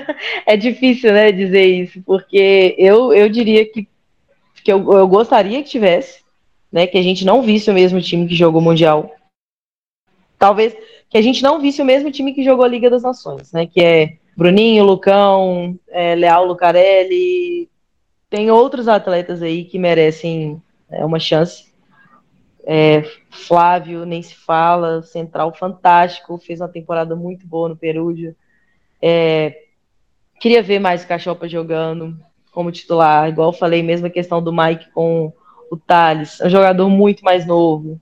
[0.46, 3.86] é difícil, né, dizer isso, porque eu, eu diria que,
[4.62, 6.20] que eu, eu gostaria que tivesse,
[6.72, 6.86] né?
[6.86, 9.14] Que a gente não visse o mesmo time que jogou o Mundial.
[10.38, 10.74] Talvez
[11.08, 13.66] que a gente não visse o mesmo time que jogou a Liga das Nações, né?
[13.66, 17.68] Que é Bruninho, Lucão, é, Leal Lucarelli.
[18.28, 21.72] Tem outros atletas aí que merecem é, uma chance.
[22.66, 28.34] É, Flávio, nem se fala, central fantástico, fez uma temporada muito boa no Perúdio.
[29.00, 29.56] É,
[30.40, 32.18] queria ver mais Cachopa jogando
[32.50, 35.32] como titular, igual falei, mesmo a questão do Mike com
[35.70, 38.00] o Thales, é um jogador muito mais novo,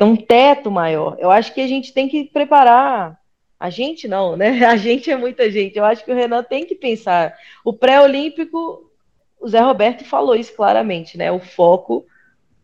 [0.00, 1.16] tem um teto maior.
[1.18, 3.20] Eu acho que a gente tem que preparar.
[3.58, 4.64] A gente não, né?
[4.64, 5.76] A gente é muita gente.
[5.76, 7.34] Eu acho que o Renan tem que pensar.
[7.62, 8.90] O pré-olímpico,
[9.38, 11.30] o Zé Roberto falou isso claramente, né?
[11.30, 12.06] O foco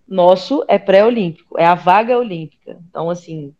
[0.08, 2.78] nosso é pré-olímpico, é a vaga olímpica.
[2.88, 3.52] Então, assim,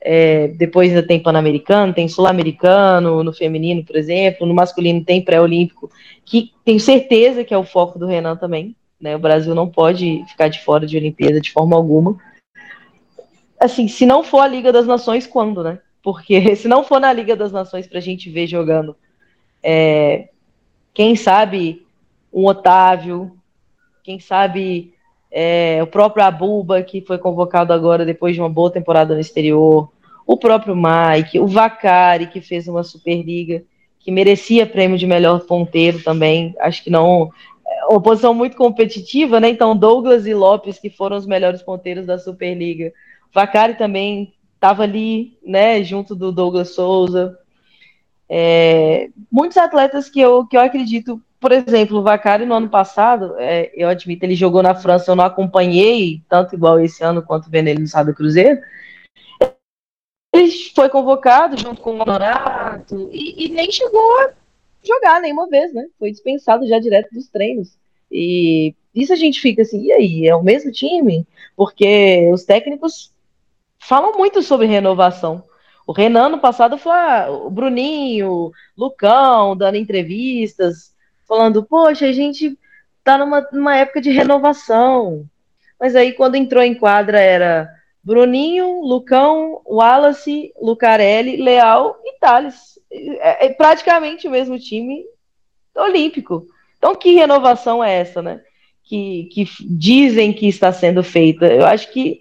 [0.00, 5.90] é, depois ainda tem Pan-Americano, tem Sul-Americano, no feminino, por exemplo, no masculino tem pré-olímpico,
[6.24, 8.76] que tenho certeza que é o foco do Renan também.
[9.00, 9.16] Né?
[9.16, 12.16] O Brasil não pode ficar de fora de Olimpíada de forma alguma.
[13.64, 15.78] Assim, se não for a Liga das Nações, quando, né?
[16.02, 18.94] Porque se não for na Liga das Nações para a gente ver jogando,
[19.62, 20.28] é,
[20.92, 21.86] quem sabe
[22.30, 23.34] um Otávio,
[24.02, 24.92] quem sabe
[25.30, 29.90] é, o próprio Abuba, que foi convocado agora depois de uma boa temporada no exterior,
[30.26, 33.62] o próprio Mike, o Vacari, que fez uma Superliga,
[33.98, 36.54] que merecia prêmio de melhor ponteiro também.
[36.60, 37.30] Acho que não
[37.88, 39.48] uma posição muito competitiva, né?
[39.48, 42.92] Então, Douglas e Lopes, que foram os melhores ponteiros da Superliga.
[43.34, 47.36] Vacari também estava ali, né, junto do Douglas Souza.
[48.28, 53.34] É, muitos atletas que eu, que eu acredito, por exemplo, o Vacari no ano passado,
[53.38, 57.50] é, eu admito, ele jogou na França, eu não acompanhei, tanto igual esse ano quanto
[57.50, 58.60] vendo ele no Sábado Cruzeiro.
[60.32, 64.32] Ele foi convocado junto com o Honorato e, e nem chegou a
[64.82, 65.86] jogar nenhuma vez, né?
[65.98, 67.76] Foi dispensado já direto dos treinos.
[68.10, 71.26] E isso a gente fica assim, e aí, é o mesmo time?
[71.56, 73.13] Porque os técnicos
[73.86, 75.44] falam muito sobre renovação.
[75.86, 76.92] O Renan no passado foi
[77.28, 80.94] o Bruninho, Lucão, dando entrevistas,
[81.28, 82.58] falando, poxa, a gente
[83.02, 85.26] tá numa, numa época de renovação.
[85.78, 87.68] Mas aí quando entrou em quadra era
[88.02, 92.78] Bruninho, Lucão, Wallace, Lucarelli, Leal e Thales.
[92.90, 95.04] É, é praticamente o mesmo time
[95.74, 96.46] olímpico.
[96.78, 98.42] Então, que renovação é essa, né?
[98.82, 101.46] Que, que dizem que está sendo feita.
[101.46, 102.20] Eu acho que,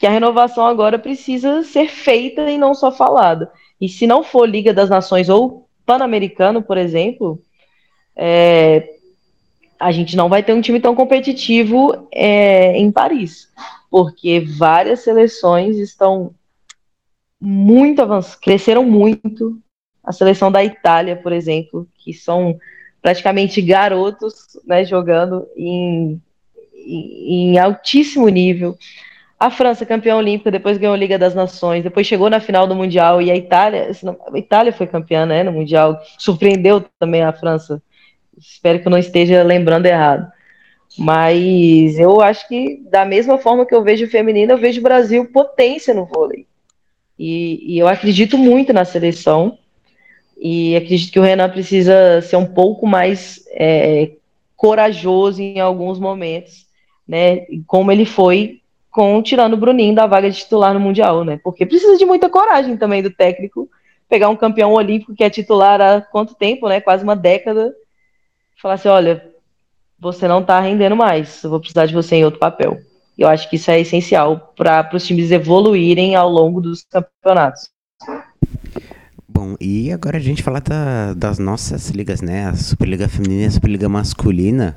[0.00, 3.52] que a renovação agora precisa ser feita e não só falada.
[3.78, 7.38] E se não for Liga das Nações ou Pan-Americano, por exemplo,
[8.16, 8.94] é,
[9.78, 13.50] a gente não vai ter um time tão competitivo é, em Paris,
[13.90, 16.34] porque várias seleções estão
[17.38, 19.60] muito avançadas, cresceram muito.
[20.02, 22.58] A seleção da Itália, por exemplo, que são
[23.02, 26.18] praticamente garotos, né, jogando em,
[26.74, 28.78] em, em altíssimo nível.
[29.40, 32.74] A França, campeã olímpica, depois ganhou a Liga das Nações, depois chegou na final do
[32.74, 37.82] Mundial e a Itália, a Itália foi campeã, né, no Mundial, surpreendeu também a França.
[38.36, 40.30] Espero que eu não esteja lembrando errado.
[40.98, 44.82] Mas eu acho que da mesma forma que eu vejo o feminino, eu vejo o
[44.82, 46.46] Brasil potência no vôlei.
[47.18, 49.58] E, e eu acredito muito na seleção.
[50.38, 54.12] E acredito que o Renan precisa ser um pouco mais é,
[54.54, 56.66] corajoso em alguns momentos,
[57.06, 57.46] né?
[57.66, 58.59] Como ele foi
[58.90, 61.38] com tirando o Bruninho da vaga de titular no Mundial, né?
[61.42, 63.68] Porque precisa de muita coragem também do técnico
[64.08, 66.80] pegar um campeão olímpico que é titular há quanto tempo, né?
[66.80, 67.72] Quase uma década.
[68.60, 69.24] Falar assim, olha,
[69.98, 72.80] você não tá rendendo mais, eu vou precisar de você em outro papel.
[73.16, 77.68] Eu acho que isso é essencial para os times evoluírem ao longo dos campeonatos.
[79.28, 82.46] Bom, e agora a gente falar da, das nossas ligas, né?
[82.46, 84.76] A Superliga Feminina e a Superliga Masculina.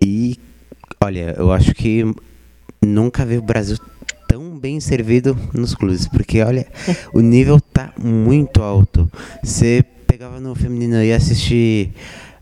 [0.00, 0.38] E,
[1.02, 2.04] olha, eu acho que
[2.84, 3.76] nunca vi o Brasil
[4.28, 6.66] tão bem servido nos clubes, porque, olha,
[7.12, 9.10] o nível tá muito alto.
[9.42, 11.92] Você pegava no feminino e assistir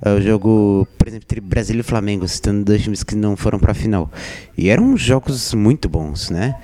[0.04, 3.58] uh, o jogo, por exemplo, entre Brasil e Flamengo, citando dois times que não foram
[3.58, 4.10] para a final.
[4.56, 6.54] E eram jogos muito bons, né?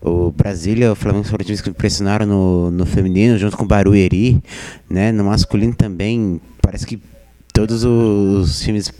[0.00, 3.66] O Brasília e o Flamengo foram times que impressionaram no, no feminino, junto com o
[3.66, 4.42] Barueri,
[4.88, 5.10] né?
[5.10, 7.00] No masculino também, parece que
[7.52, 8.92] todos os times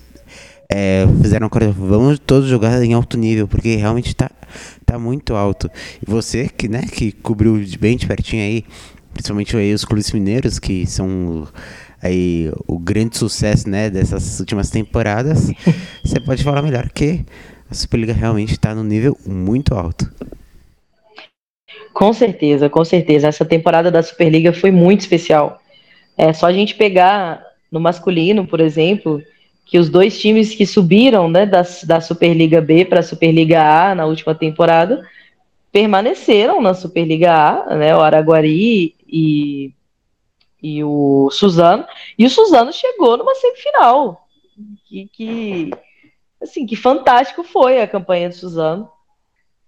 [0.71, 4.31] é, fizeram coisa, vamos todos jogar em alto nível, porque realmente está
[4.85, 5.71] tá muito alto.
[6.07, 8.65] E você que, né, que cobriu bem de pertinho aí,
[9.15, 11.49] principalmente aí os clubes mineiros, que são
[12.03, 15.51] aí o grande sucesso, né, dessas últimas temporadas,
[16.05, 17.25] você pode falar melhor que
[17.71, 20.11] a Superliga realmente está no nível muito alto.
[21.95, 23.27] Com certeza, com certeza.
[23.29, 25.61] Essa temporada da Superliga foi muito especial.
[26.17, 29.21] É só a gente pegar no masculino, por exemplo,
[29.69, 33.95] que os dois times que subiram né, da, da Superliga B para a Superliga A
[33.95, 35.07] na última temporada
[35.71, 39.75] permaneceram na Superliga A, né, o Araguari e,
[40.63, 41.85] e o Suzano,
[42.19, 44.27] e o Suzano chegou numa semifinal.
[44.87, 45.71] Que, que
[46.43, 48.89] assim, que fantástico foi a campanha do Suzano.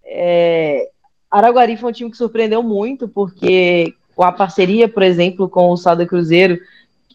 [0.02, 0.88] É,
[1.30, 5.76] Araguari foi um time que surpreendeu muito, porque com a parceria, por exemplo, com o
[5.76, 6.58] Sada Cruzeiro,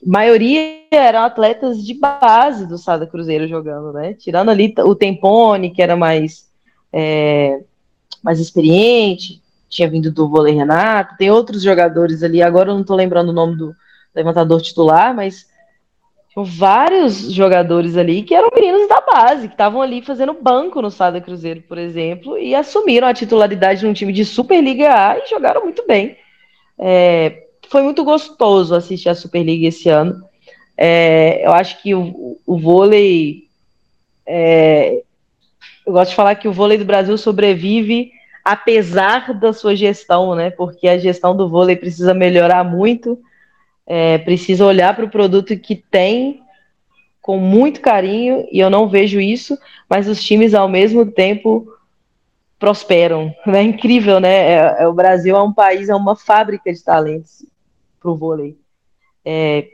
[0.06, 4.14] maioria eram atletas de base do Sada Cruzeiro jogando, né?
[4.14, 6.48] Tirando ali o Tempone, que era mais,
[6.94, 7.62] é,
[8.24, 12.96] mais experiente, tinha vindo do vôlei Renato, tem outros jogadores ali, agora eu não estou
[12.96, 13.76] lembrando o nome do
[14.14, 15.48] levantador titular, mas
[16.38, 21.22] vários jogadores ali que eram meninos da base, que estavam ali fazendo banco no Sada
[21.22, 25.86] Cruzeiro, por exemplo, e assumiram a titularidade num time de Superliga A e jogaram muito
[25.88, 26.18] bem.
[26.78, 30.24] É, foi muito gostoso assistir a Superliga esse ano.
[30.78, 33.48] É, eu acho que o, o vôlei.
[34.26, 35.02] É,
[35.86, 38.12] eu gosto de falar que o vôlei do Brasil sobrevive
[38.44, 40.52] apesar da sua gestão, né?
[40.52, 43.20] Porque a gestão do vôlei precisa melhorar muito
[43.86, 46.42] é, precisa olhar para o produto que tem
[47.22, 49.58] com muito carinho, e eu não vejo isso,
[49.90, 51.68] mas os times ao mesmo tempo
[52.60, 53.34] prosperam.
[53.48, 54.52] É incrível, né?
[54.52, 57.44] É, é, o Brasil é um país, é uma fábrica de talentos
[58.06, 58.56] para o vôlei.
[59.26, 59.68] É,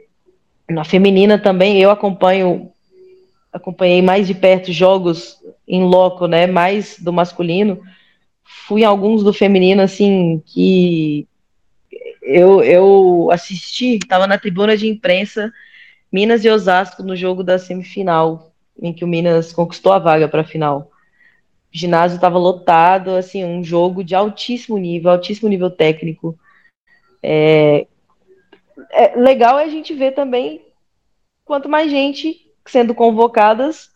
[0.70, 2.72] na feminina também, eu acompanho,
[3.52, 6.48] acompanhei mais de perto jogos em loco, né?
[6.48, 7.82] Mais do masculino.
[8.68, 11.28] Fui em alguns do feminino, assim, que
[12.22, 15.52] eu, eu assisti, estava na tribuna de imprensa,
[16.10, 20.42] Minas e Osasco no jogo da semifinal, em que o Minas conquistou a vaga para
[20.42, 20.90] a final.
[21.74, 26.38] O ginásio estava lotado, assim, um jogo de altíssimo nível, altíssimo nível técnico.
[27.24, 27.88] É,
[28.92, 30.62] é legal é a gente ver também
[31.46, 33.90] quanto mais gente sendo convocadas,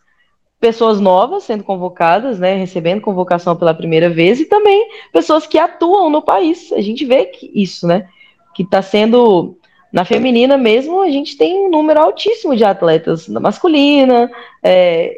[0.60, 6.10] pessoas novas sendo convocadas, né, recebendo convocação pela primeira vez, e também pessoas que atuam
[6.10, 6.72] no país.
[6.72, 8.08] A gente vê que isso, né?
[8.56, 9.58] que está sendo
[9.92, 14.30] na feminina mesmo, a gente tem um número altíssimo de atletas na masculina,
[14.62, 15.14] é,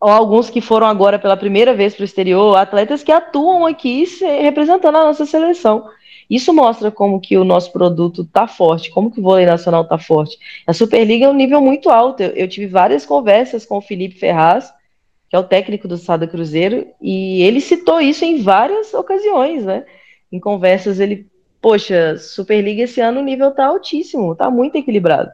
[0.00, 4.04] alguns que foram agora pela primeira vez para o exterior, atletas que atuam aqui
[4.40, 5.88] representando a nossa seleção.
[6.28, 9.96] Isso mostra como que o nosso produto está forte, como que o vôlei nacional está
[9.96, 10.36] forte.
[10.66, 12.22] A Superliga é um nível muito alto.
[12.22, 14.72] Eu, eu, tive várias conversas com o Felipe Ferraz,
[15.30, 19.84] que é o técnico do Sada Cruzeiro, e ele citou isso em várias ocasiões, né?
[20.32, 21.26] Em conversas ele
[21.66, 25.32] poxa, Superliga esse ano o nível tá altíssimo, tá muito equilibrado.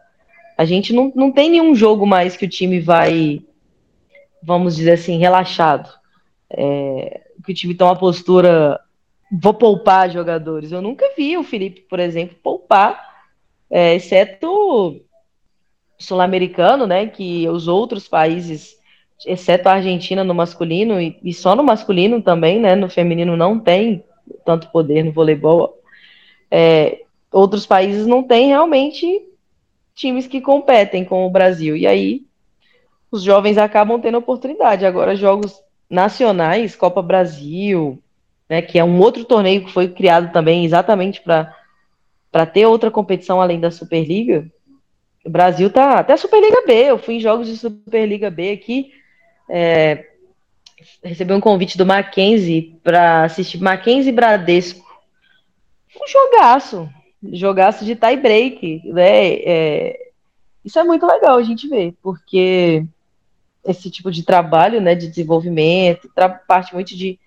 [0.57, 3.43] A gente não, não tem nenhum jogo mais que o time vai,
[4.43, 5.89] vamos dizer assim, relaxado.
[6.51, 8.81] É, que o time tem uma postura,
[9.31, 10.73] vou poupar jogadores.
[10.73, 13.25] Eu nunca vi o Felipe, por exemplo, poupar,
[13.71, 15.01] é, exceto
[15.99, 18.77] sul-americano, né, que os outros países,
[19.25, 23.59] exceto a Argentina no masculino, e, e só no masculino também, né, no feminino não
[23.59, 24.05] tem
[24.45, 25.79] tanto poder no voleibol,
[26.51, 29.23] é, outros países não têm realmente
[29.95, 31.77] times que competem com o Brasil.
[31.77, 32.25] E aí
[33.13, 34.87] os jovens acabam tendo oportunidade.
[34.87, 38.03] Agora, jogos nacionais, Copa Brasil,
[38.49, 43.41] né, que é um outro torneio que foi criado também exatamente para ter outra competição
[43.41, 44.51] além da Superliga,
[45.25, 46.73] o Brasil tá até a Superliga B.
[46.73, 48.93] Eu fui em jogos de Superliga B aqui.
[49.49, 50.07] É,
[51.05, 54.85] recebi um convite do Mackenzie para assistir Mackenzie Bradesco.
[55.95, 56.89] Um jogaço,
[57.33, 59.35] jogaço de tie break, né?
[59.45, 60.11] É,
[60.65, 62.85] isso é muito legal a gente ver, porque
[63.65, 66.11] esse tipo de trabalho, né, de desenvolvimento,
[66.47, 67.19] parte muito de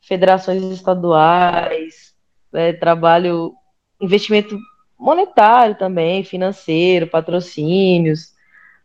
[0.00, 2.14] federações estaduais,
[2.52, 3.54] né, trabalho,
[4.00, 4.58] investimento
[4.98, 8.32] monetário também, financeiro, patrocínios.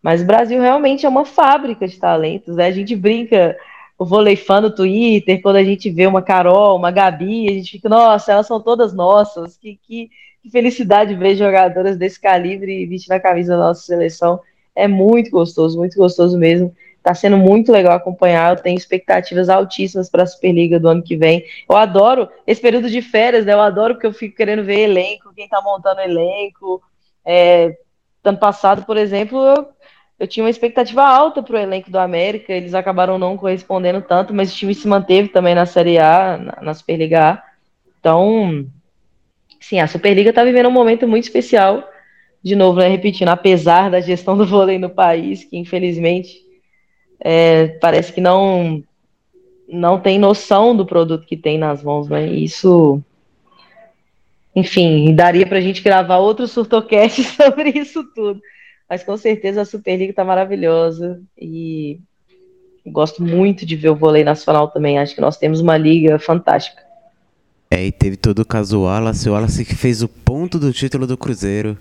[0.01, 2.67] Mas o Brasil realmente é uma fábrica de talentos, né?
[2.67, 3.57] A gente brinca
[3.97, 7.71] o vôlei fã no Twitter, quando a gente vê uma Carol, uma Gabi, a gente
[7.71, 10.09] fica, nossa, elas são todas nossas, que, que,
[10.43, 14.39] que felicidade ver jogadoras desse calibre vestindo a camisa da nossa seleção.
[14.75, 16.75] É muito gostoso, muito gostoso mesmo.
[17.05, 18.57] Está sendo muito legal acompanhar.
[18.57, 21.45] Eu tenho expectativas altíssimas para a Superliga do ano que vem.
[21.69, 23.53] Eu adoro esse período de férias, né?
[23.53, 26.81] Eu adoro porque eu fico querendo ver elenco, quem está montando elenco.
[27.23, 27.77] É,
[28.23, 29.67] ano passado, por exemplo, eu,
[30.17, 32.51] eu tinha uma expectativa alta para o elenco do América.
[32.51, 36.57] Eles acabaram não correspondendo tanto, mas o time se manteve também na Série A, na,
[36.59, 37.43] na Superliga A.
[37.99, 38.65] Então,
[39.59, 41.87] sim, a Superliga está vivendo um momento muito especial.
[42.43, 46.44] De novo, né, repetindo, apesar da gestão do vôlei no país, que infelizmente
[47.27, 48.83] é, parece que não
[49.67, 52.27] não tem noção do produto que tem nas mãos, né?
[52.27, 53.01] Isso,
[54.55, 58.39] enfim, daria para a gente gravar outro surtocast sobre isso tudo.
[58.87, 61.99] Mas com certeza a Superliga está maravilhosa e
[62.85, 64.99] gosto muito de ver o vôlei nacional também.
[64.99, 66.83] Acho que nós temos uma liga fantástica.
[67.71, 71.07] É, e teve todo o caso Wallace, o Wallace que fez o ponto do título
[71.07, 71.75] do Cruzeiro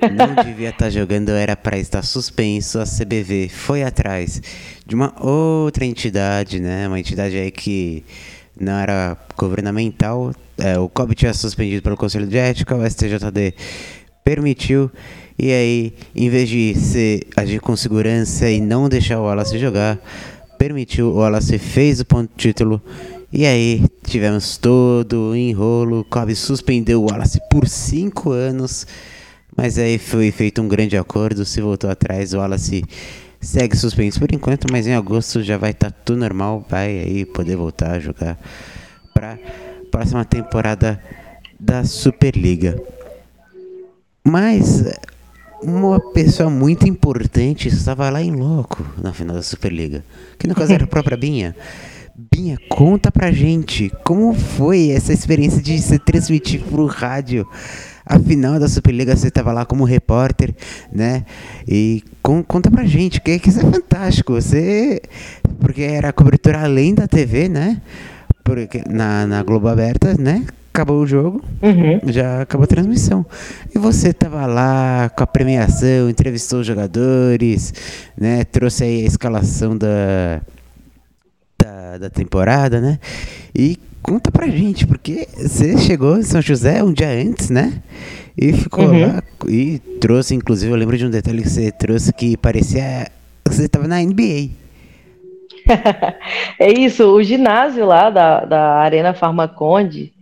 [0.00, 2.78] não devia estar tá jogando, era para estar suspenso.
[2.78, 4.40] A CBV foi atrás
[4.86, 6.86] de uma outra entidade, né?
[6.86, 8.04] Uma entidade aí que
[8.60, 10.32] não era governamental.
[10.56, 13.54] É, o COB tinha suspendido pelo Conselho de Ética, o STJD
[14.24, 14.90] permitiu.
[15.38, 19.98] E aí, em vez de ser, agir com segurança e não deixar o Wallace jogar,
[20.58, 22.82] permitiu, o Wallace fez o ponto de título.
[23.32, 26.00] E aí, tivemos todo o enrolo.
[26.00, 28.86] O COB suspendeu o Wallace por cinco anos.
[29.60, 32.84] Mas aí foi feito um grande acordo, se voltou atrás, o Wallace
[33.40, 37.24] segue suspenso por enquanto, mas em agosto já vai estar tá tudo normal, vai aí
[37.24, 38.38] poder voltar a jogar
[39.12, 39.36] para
[39.90, 41.02] próxima temporada
[41.58, 42.80] da Superliga.
[44.22, 44.84] Mas
[45.60, 50.04] uma pessoa muito importante estava lá em loco na final da Superliga,
[50.38, 51.56] que no caso era a própria Binha.
[52.16, 57.44] Binha, conta pra gente como foi essa experiência de se transmitir pro rádio
[58.08, 60.54] a final da Superliga você estava lá como repórter,
[60.90, 61.24] né?
[61.66, 64.32] E com, conta pra gente, que, que isso é fantástico.
[64.32, 65.02] Você.
[65.60, 67.82] Porque era cobertura além da TV, né?
[68.42, 70.46] Porque na, na Globo Aberta, né?
[70.72, 72.00] Acabou o jogo, uhum.
[72.06, 73.26] já acabou a transmissão.
[73.74, 77.74] E você estava lá com a premiação, entrevistou os jogadores,
[78.16, 78.44] né?
[78.44, 80.40] Trouxe aí a escalação da,
[81.60, 83.00] da, da temporada, né?
[83.52, 87.82] E conta pra gente, porque você chegou em São José um dia antes, né?
[88.36, 89.00] E ficou uhum.
[89.00, 93.10] lá e trouxe, inclusive, eu lembro de um detalhe que você trouxe que parecia
[93.44, 94.50] que você estava na NBA.
[96.58, 100.12] é isso, o ginásio lá da, da Arena Farmaconde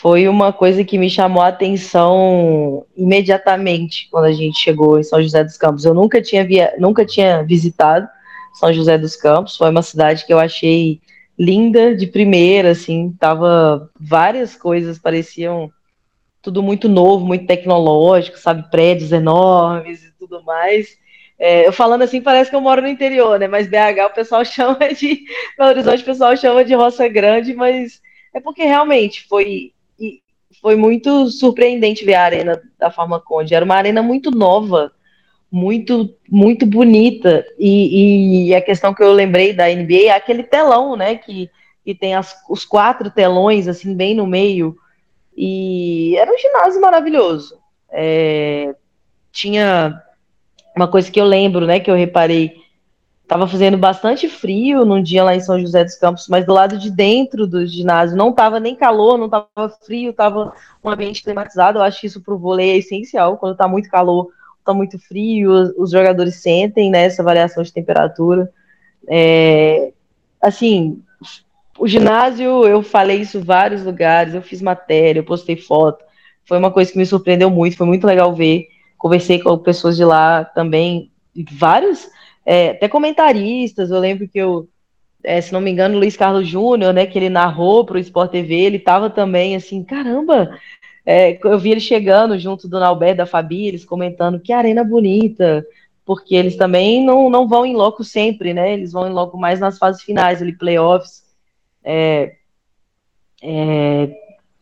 [0.00, 5.22] foi uma coisa que me chamou a atenção imediatamente quando a gente chegou em São
[5.22, 5.84] José dos Campos.
[5.84, 8.08] Eu nunca tinha, via, nunca tinha visitado
[8.54, 11.00] São José dos Campos, foi uma cidade que eu achei
[11.38, 15.70] linda de primeira, assim, tava várias coisas pareciam
[16.40, 20.98] tudo muito novo, muito tecnológico, sabe, prédios enormes e tudo mais.
[21.38, 23.48] É, eu falando assim parece que eu moro no interior, né?
[23.48, 25.24] Mas BH o pessoal chama de,
[25.58, 28.00] no Horizonte o pessoal chama de roça grande, mas
[28.34, 29.72] é porque realmente foi
[30.60, 33.54] foi muito surpreendente ver a arena da Farmaconde.
[33.54, 34.92] Era uma arena muito nova,
[35.52, 40.96] muito muito bonita e, e, a questão que eu lembrei da NBA é aquele telão,
[40.96, 41.50] né, que,
[41.84, 44.74] que tem as, os quatro telões assim bem no meio
[45.36, 47.58] e era um ginásio maravilhoso.
[47.90, 48.74] É,
[49.30, 50.00] tinha
[50.74, 52.56] uma coisa que eu lembro, né, que eu reparei,
[53.22, 56.78] estava fazendo bastante frio num dia lá em São José dos Campos, mas do lado
[56.78, 61.78] de dentro do ginásio não estava nem calor, não estava frio, estava um ambiente climatizado.
[61.78, 63.36] Eu acho que isso para o vôlei é essencial.
[63.36, 64.28] Quando está muito calor,
[64.62, 68.50] está muito frio, os jogadores sentem né, essa variação de temperatura.
[69.08, 69.92] É,
[70.40, 71.02] assim,
[71.78, 76.04] o ginásio, eu falei isso em vários lugares, eu fiz matéria, eu postei foto,
[76.44, 78.68] foi uma coisa que me surpreendeu muito, foi muito legal ver.
[78.96, 81.10] Conversei com pessoas de lá também,
[81.52, 82.08] vários,
[82.46, 84.68] é, até comentaristas, eu lembro que eu,
[85.24, 88.30] é, se não me engano, Luiz Carlos Júnior, né, que ele narrou para o Sport
[88.30, 90.56] TV, ele estava também assim, caramba,
[91.04, 95.66] É, eu vi ele chegando junto do Nalberto, da Fabi, eles comentando que arena bonita,
[96.04, 98.72] porque eles também não, não vão em loco sempre, né?
[98.72, 101.22] Eles vão em loco mais nas fases finais, ali, playoffs.
[101.84, 102.36] É,
[103.42, 104.16] é,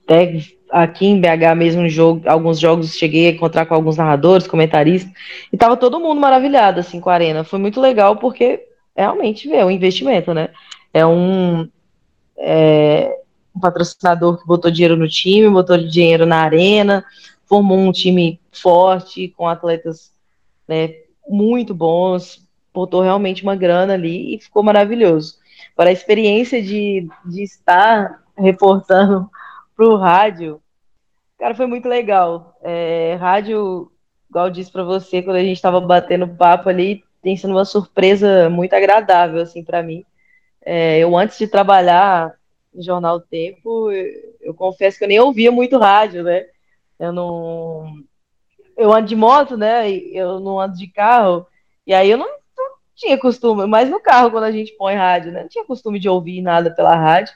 [0.05, 0.38] até
[0.70, 5.12] aqui em BH mesmo, jogo, alguns jogos cheguei a encontrar com alguns narradores, comentaristas,
[5.53, 7.45] e tava todo mundo maravilhado assim com a arena.
[7.45, 8.66] Foi muito legal porque
[8.97, 10.51] realmente é um investimento, né?
[10.93, 11.68] É um,
[12.36, 13.19] é,
[13.61, 17.04] um patrocinador que botou dinheiro no time, botou dinheiro na arena,
[17.44, 20.11] formou um time forte com atletas
[20.66, 20.94] né,
[21.28, 25.38] muito bons, botou realmente uma grana ali e ficou maravilhoso.
[25.74, 29.28] Agora, a experiência de, de estar reportando
[29.76, 30.61] para o rádio,
[31.38, 32.56] cara, foi muito legal.
[32.62, 33.92] É, rádio,
[34.28, 37.64] igual eu disse para você, quando a gente estava batendo papo ali, tem sido uma
[37.64, 40.04] surpresa muito agradável, assim, para mim.
[40.62, 42.34] É, eu, antes de trabalhar
[42.72, 46.46] no Jornal Tempo, eu, eu, confesso que eu nem ouvia muito rádio, né?
[46.98, 47.94] Eu não.
[48.76, 49.90] Eu ando de moto, né?
[49.90, 51.46] Eu não ando de carro,
[51.86, 55.32] e aí eu não, não tinha costume, mas no carro, quando a gente põe rádio,
[55.32, 55.42] né?
[55.42, 57.34] Não tinha costume de ouvir nada pela rádio.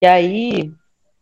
[0.00, 0.72] E aí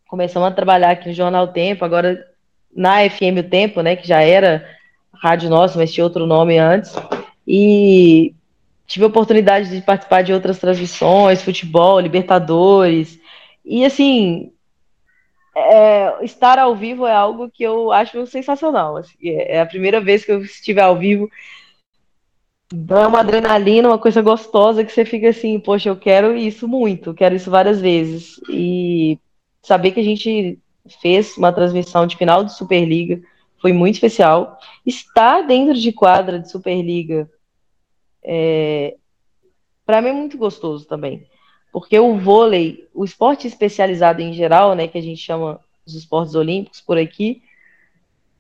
[0.09, 2.27] começamos a trabalhar aqui no Jornal Tempo, agora
[2.75, 3.97] na FM O Tempo, né?
[3.97, 4.67] Que já era
[5.13, 6.95] rádio nossa, mas tinha outro nome antes.
[7.47, 8.35] E
[8.87, 13.20] tive a oportunidade de participar de outras transmissões, futebol, Libertadores.
[13.65, 14.53] E assim,
[15.57, 18.97] é, estar ao vivo é algo que eu acho sensacional.
[18.97, 21.29] Assim, é a primeira vez que eu estive ao vivo.
[22.73, 27.13] Dá uma adrenalina, uma coisa gostosa que você fica assim, poxa, eu quero isso muito,
[27.13, 28.41] quero isso várias vezes.
[28.49, 29.19] E
[29.63, 30.59] saber que a gente
[31.01, 33.21] fez uma transmissão de final de Superliga
[33.61, 34.59] foi muito especial.
[34.87, 37.29] Estar dentro de quadra de Superliga
[38.23, 38.97] é,
[39.85, 41.27] para mim é muito gostoso também.
[41.73, 46.35] Porque o vôlei, o esporte especializado em geral, né, que a gente chama os esportes
[46.35, 47.43] olímpicos por aqui,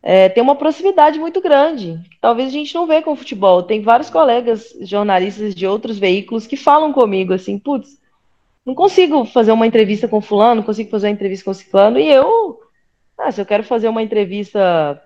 [0.02, 2.00] é, tem uma proximidade muito grande.
[2.20, 3.62] Talvez a gente não vê com o futebol.
[3.62, 8.00] Tem vários colegas jornalistas de outros veículos que falam comigo assim, putz,
[8.64, 12.08] não consigo fazer uma entrevista com fulano, não consigo fazer uma entrevista com ciclano, e
[12.08, 12.60] eu,
[13.18, 15.02] ah, se eu quero fazer uma entrevista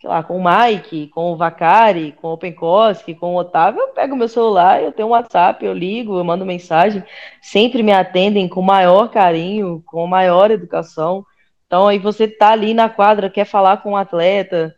[0.00, 3.88] sei lá, com o Mike, com o Vacari, com o Penkoski, com o Otávio, eu
[3.88, 7.04] pego meu celular, eu tenho um WhatsApp, eu ligo, eu mando mensagem,
[7.42, 11.24] sempre me atendem com maior carinho, com maior educação.
[11.66, 14.74] Então, aí você tá ali na quadra, quer falar com o um atleta,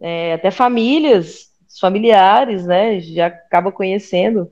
[0.00, 4.50] é, até famílias, familiares, né, já acaba conhecendo.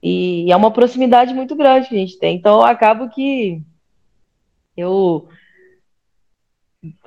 [0.00, 2.36] E, e é uma proximidade muito grande que a gente tem.
[2.36, 3.60] Então, eu acabo que
[4.76, 5.28] eu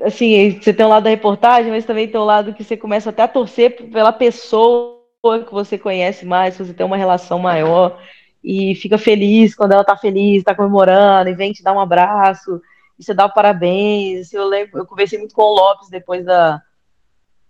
[0.02, 3.10] assim, você tem o lado da reportagem, mas também tem o lado que você começa
[3.10, 5.00] até a torcer pela pessoa
[5.46, 8.02] que você conhece mais, você tem uma relação maior
[8.44, 12.60] e fica feliz quando ela tá feliz, tá comemorando e vem te dar um abraço
[13.00, 14.34] e você dá o parabéns.
[14.34, 16.62] Eu lembro, eu conversei muito com o Lopes depois da,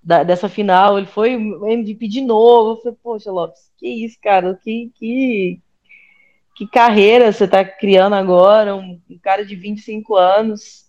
[0.03, 2.71] da dessa final, ele foi MVP de novo.
[2.71, 5.61] Eu falei, poxa, Lopes, que isso, cara, que, que,
[6.55, 10.80] que carreira você tá criando agora, um, um cara de 25 anos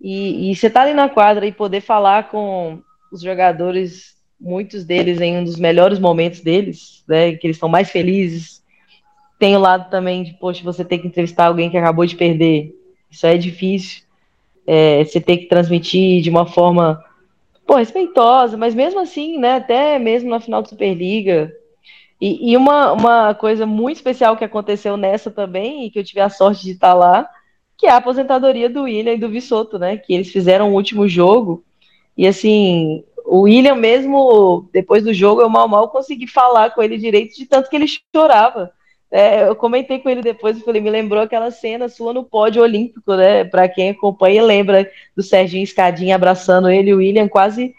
[0.00, 2.80] e, e você tá ali na quadra e poder falar com
[3.12, 7.90] os jogadores, muitos deles em um dos melhores momentos deles, né, que eles estão mais
[7.90, 8.62] felizes.
[9.38, 12.74] Tem o lado também de, poxa, você ter que entrevistar alguém que acabou de perder.
[13.10, 14.02] Isso é difícil.
[14.66, 17.02] É, você ter que transmitir de uma forma
[17.66, 21.52] pô, respeitosa, mas mesmo assim, né, até mesmo na final da Superliga.
[22.20, 26.20] E, e uma, uma coisa muito especial que aconteceu nessa também, e que eu tive
[26.20, 27.28] a sorte de estar lá,
[27.78, 29.96] que é a aposentadoria do William e do Vissoto, né?
[29.96, 31.64] Que eles fizeram o último jogo.
[32.16, 36.98] E assim, o William mesmo, depois do jogo, eu mal mal consegui falar com ele
[36.98, 38.72] direito, de tanto que ele chorava.
[39.10, 42.62] É, eu comentei com ele depois e falei, me lembrou aquela cena sua no pódio
[42.62, 43.44] olímpico, né?
[43.44, 47.74] Para quem acompanha, lembra do Serginho Escadinha abraçando ele o William quase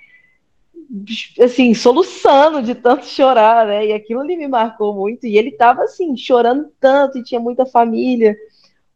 [1.39, 3.87] assim, soluçando de tanto chorar, né?
[3.87, 5.27] E aquilo ali me marcou muito.
[5.27, 8.35] E ele tava assim, chorando tanto, e tinha muita família.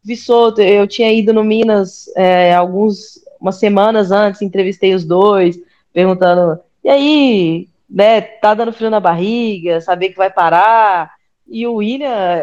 [0.04, 5.58] Vissoto, eu tinha ido no Minas é, alguns umas semanas antes, entrevistei os dois,
[5.92, 11.12] perguntando, e aí, né, tá dando frio na barriga, saber que vai parar.
[11.46, 12.42] E o William,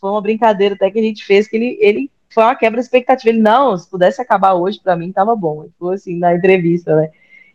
[0.00, 2.86] foi uma brincadeira até que a gente fez, que ele, ele foi uma quebra de
[2.86, 3.28] expectativa.
[3.30, 5.64] Ele, não, se pudesse acabar hoje, para mim tava bom.
[5.64, 7.10] Ele falou assim, na entrevista, né?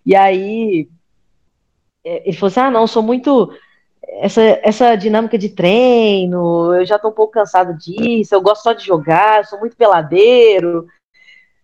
[0.05, 0.87] E aí,
[2.03, 3.51] é, ele falou assim, ah, não, sou muito
[4.03, 8.73] essa, essa dinâmica de treino, eu já estou um pouco cansado disso, eu gosto só
[8.73, 10.87] de jogar, sou muito peladeiro.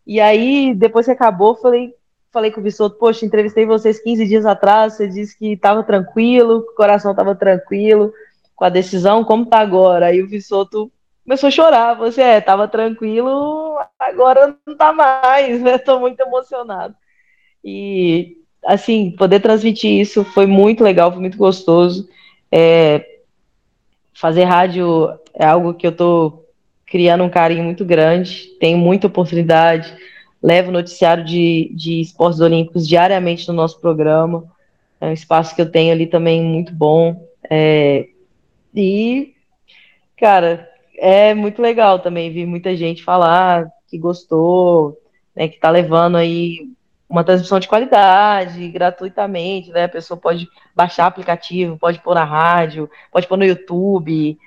[0.05, 1.93] E aí, depois que acabou, falei,
[2.31, 6.63] falei com o Bissoto, poxa, entrevistei vocês 15 dias atrás, você disse que estava tranquilo,
[6.63, 8.13] que o coração estava tranquilo
[8.55, 10.07] com a decisão, como está agora?
[10.07, 10.91] Aí o Bissoto
[11.23, 11.93] começou a chorar.
[11.95, 15.77] Você é, tava tranquilo, agora não tá mais, né?
[15.77, 16.95] Tô muito emocionado.
[17.63, 22.09] E assim, poder transmitir isso foi muito legal, foi muito gostoso.
[22.51, 23.19] É,
[24.13, 26.43] fazer rádio é algo que eu tô
[26.85, 29.93] criando um carinho muito grande, tenho muita oportunidade,
[30.41, 34.45] levo noticiário de, de esportes olímpicos diariamente no nosso programa.
[34.99, 37.27] É um espaço que eu tenho ali também muito bom.
[37.49, 38.07] É,
[38.73, 39.33] e,
[40.17, 40.67] cara,
[40.97, 44.99] é muito legal também ver muita gente falar que gostou,
[45.35, 46.69] né, que está levando aí
[47.09, 49.85] uma transmissão de qualidade, gratuitamente, né?
[49.85, 54.37] A pessoa pode baixar aplicativo, pode pôr na rádio, pode pôr no YouTube,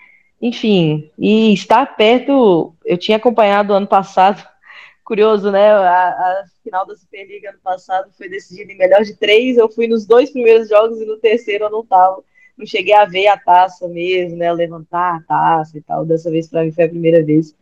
[0.41, 1.11] enfim.
[1.19, 4.47] E estar perto, eu tinha acompanhado ano passado,
[5.05, 5.71] curioso, né?
[5.71, 9.57] A, a final da Superliga ano passado foi decidida em melhor de três.
[9.57, 12.23] Eu fui nos dois primeiros jogos e no terceiro eu não tava.
[12.57, 14.53] Não cheguei a ver a taça mesmo, né?
[14.53, 16.05] Levantar a taça e tal.
[16.05, 17.55] Dessa vez para mim foi a primeira vez.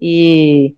[0.00, 0.74] E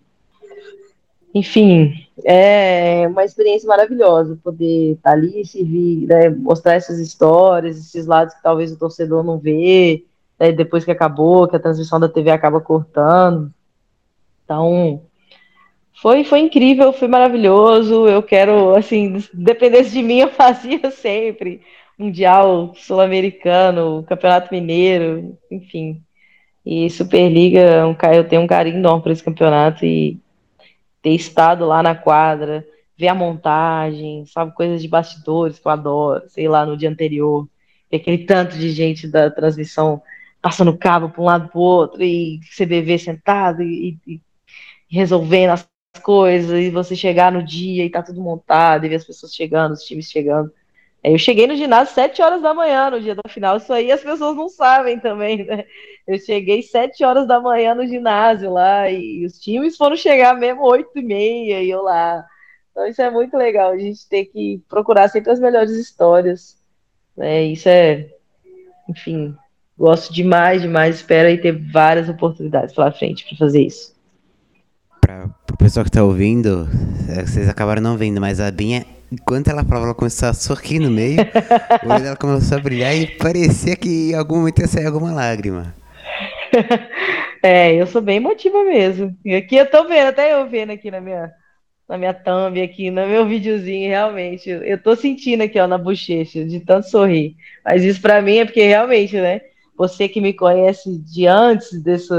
[1.35, 8.07] enfim, é uma experiência maravilhosa poder estar tá ali, servir, né, mostrar essas histórias, esses
[8.07, 10.05] lados que talvez o torcedor não vê,
[10.39, 13.53] né, depois que acabou, que a transmissão da TV acaba cortando.
[14.45, 15.03] Então,
[16.01, 18.07] foi, foi incrível, foi maravilhoso.
[18.09, 21.63] Eu quero, assim, dependesse de mim, eu fazia sempre.
[21.99, 26.03] Mundial Sul-Americano, Campeonato Mineiro, enfim.
[26.65, 30.21] E Superliga, eu tenho um carinho enorme para esse campeonato e
[31.03, 36.29] ter estado lá na quadra, ver a montagem, sabe, coisas de bastidores que eu adoro,
[36.29, 37.49] sei lá, no dia anterior,
[37.91, 40.01] ver aquele tanto de gente da transmissão
[40.41, 44.21] passando cabo para um lado para o outro, e CBV sentado e, e,
[44.89, 45.69] resolvendo as
[46.03, 49.73] coisas, e você chegar no dia e tá tudo montado, e ver as pessoas chegando,
[49.73, 50.53] os times chegando.
[51.03, 53.57] Eu cheguei no ginásio sete horas da manhã no dia da final.
[53.57, 55.65] Isso aí as pessoas não sabem também, né?
[56.07, 60.63] Eu cheguei sete horas da manhã no ginásio lá e os times foram chegar mesmo
[60.63, 62.25] oito e meia e eu lá.
[62.71, 63.73] Então isso é muito legal.
[63.73, 66.57] A gente tem que procurar sempre as melhores histórias.
[67.17, 67.45] Né?
[67.45, 68.09] Isso é,
[68.89, 69.37] enfim,
[69.77, 70.97] gosto demais, demais.
[70.97, 73.93] Espero aí ter várias oportunidades pela frente para fazer isso.
[75.01, 76.69] Para o pessoal que está ouvindo,
[77.09, 80.79] é, vocês acabaram não vendo, mas a Binha Enquanto ela falava, ela começou a sorrir
[80.79, 81.19] no meio,
[81.85, 85.13] o olho dela começou a brilhar e parecia que em algum momento ia sair alguma
[85.13, 85.75] lágrima.
[87.45, 89.17] É, eu sou bem emotiva mesmo.
[89.25, 91.29] E aqui eu tô vendo, até eu vendo aqui na minha,
[91.89, 94.49] na minha thumb, aqui no meu videozinho, realmente.
[94.49, 97.35] Eu tô sentindo aqui, ó, na bochecha, de tanto sorrir.
[97.65, 99.41] Mas isso para mim é porque realmente, né?
[99.77, 102.15] Você que me conhece de antes desse,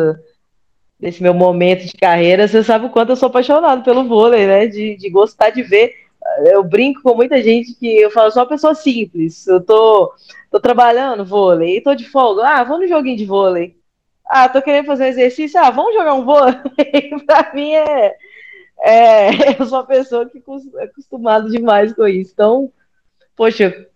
[1.00, 4.68] desse meu momento de carreira, você sabe o quanto eu sou apaixonado pelo vôlei, né?
[4.68, 6.03] De, de gostar de ver
[6.46, 9.48] eu brinco com muita gente que eu falo, sou uma pessoa simples.
[9.48, 10.14] Eu tô,
[10.52, 12.48] tô trabalhando vôlei, tô de folga.
[12.48, 13.76] Ah, vamos no joguinho de vôlei.
[14.26, 15.60] Ah, tô querendo fazer um exercício.
[15.60, 16.56] Ah, vamos jogar um vôlei.
[17.26, 18.16] pra mim é,
[18.82, 19.30] é.
[19.60, 20.42] Eu sou uma pessoa que
[20.78, 22.32] é acostumada demais com isso.
[22.34, 22.72] Então,
[23.36, 23.88] poxa,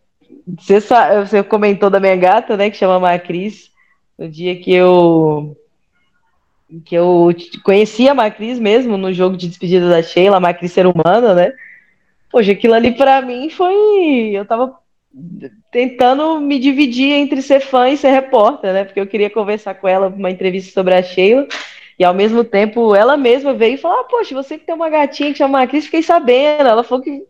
[0.57, 3.71] você, você comentou da minha gata, né, que chama Macris.
[4.17, 5.55] No dia que eu
[6.83, 10.85] que eu conheci a Macris mesmo no jogo de despedida da Sheila, a Macris ser
[10.85, 11.53] humana, né?
[12.29, 14.31] Poxa, aquilo ali para mim foi.
[14.33, 14.77] Eu tava
[15.71, 18.83] tentando me dividir entre ser fã e ser repórter, né?
[18.83, 21.47] Porque eu queria conversar com ela uma entrevista sobre a Sheila.
[21.99, 24.89] E ao mesmo tempo ela mesma veio e falou: ah, Poxa, você que tem uma
[24.89, 26.67] gatinha que chama Cris, fiquei sabendo.
[26.67, 27.25] Ela falou que,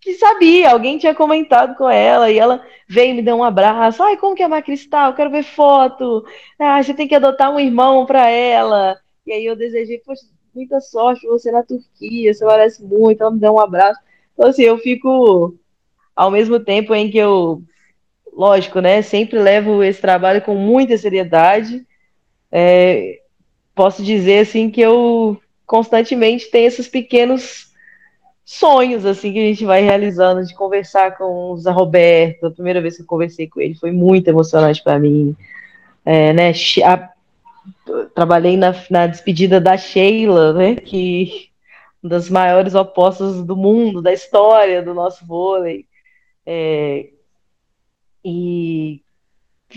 [0.00, 4.02] que sabia, alguém tinha comentado com ela, e ela veio me deu um abraço.
[4.02, 5.06] Ai, como que é a Macris tá?
[5.08, 6.24] Eu quero ver foto.
[6.58, 8.98] Ah, você tem que adotar um irmão para ela.
[9.26, 10.22] E aí eu desejei, poxa,
[10.54, 13.20] muita sorte você na Turquia, você merece muito.
[13.20, 14.00] Ela me deu um abraço.
[14.38, 15.56] Então, assim, eu fico,
[16.14, 17.60] ao mesmo tempo em que eu,
[18.32, 21.84] lógico, né, sempre levo esse trabalho com muita seriedade,
[22.52, 23.18] é,
[23.74, 25.36] posso dizer, assim, que eu
[25.66, 27.72] constantemente tenho esses pequenos
[28.44, 32.80] sonhos, assim, que a gente vai realizando, de conversar com o Zé Roberto, a primeira
[32.80, 35.34] vez que eu conversei com ele foi muito emocionante para mim,
[36.06, 36.52] é, né,
[36.84, 37.10] a,
[38.14, 41.47] trabalhei na, na despedida da Sheila, né, que
[42.02, 45.86] das maiores opostas do mundo, da história do nosso vôlei.
[46.46, 47.08] É,
[48.24, 49.02] e,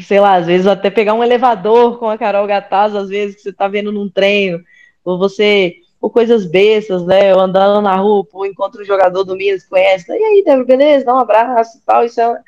[0.04, 3.42] sei lá, às vezes até pegar um elevador com a Carol Gataz, às vezes que
[3.42, 4.64] você está vendo num treino,
[5.04, 7.32] ou você, ou coisas bestas, né?
[7.32, 10.66] Eu andando na rua, ou encontro um jogador do Minas que conhece, e aí, Débora,
[10.66, 11.06] beleza?
[11.06, 12.06] Dá um abraço e tal.
[12.06, 12.42] Isso é,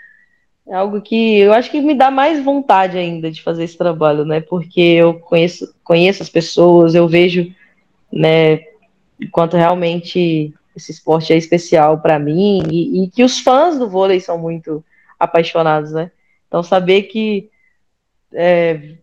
[0.68, 4.26] é algo que eu acho que me dá mais vontade ainda de fazer esse trabalho,
[4.26, 4.40] né?
[4.42, 7.54] Porque eu conheço, conheço as pessoas, eu vejo,
[8.12, 8.73] né,
[9.32, 14.20] quanto realmente esse esporte é especial para mim e, e, que os fãs do vôlei
[14.20, 14.84] são muito
[15.20, 16.12] apaixonados, né?
[16.48, 17.50] Então saber que
[18.34, 18.96] é,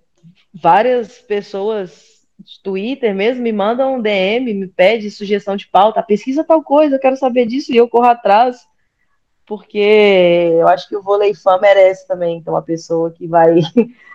[0.52, 6.42] várias pessoas de Twitter mesmo, me manda um DM, me pede sugestão de pauta, pesquisa
[6.42, 8.66] tal coisa, eu quero saber disso, e eu corro atrás,
[9.46, 9.78] porque
[10.58, 13.61] eu acho que o vôlei fã merece também ter uma pessoa que vai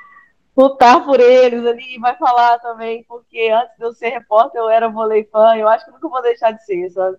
[0.55, 4.69] lutar por eles ali e vai falar também, porque antes de eu ser repórter eu
[4.69, 7.17] era vôlei fã, eu acho que nunca vou deixar de ser, sabe?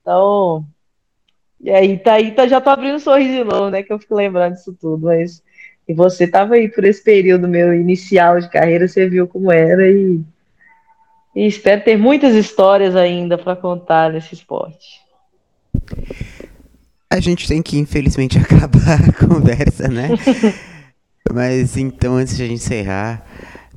[0.00, 0.66] Então,
[1.60, 3.82] e aí, tá aí, tá, já tô abrindo um novo, né?
[3.82, 5.42] Que eu fico lembrando disso tudo, mas
[5.86, 9.88] e você tava aí por esse período meu inicial de carreira, você viu como era
[9.88, 10.20] e,
[11.36, 15.00] e espero ter muitas histórias ainda para contar nesse esporte.
[17.08, 20.08] A gente tem que, infelizmente, acabar a conversa, né?
[21.32, 23.24] Mas então, antes de a gente encerrar,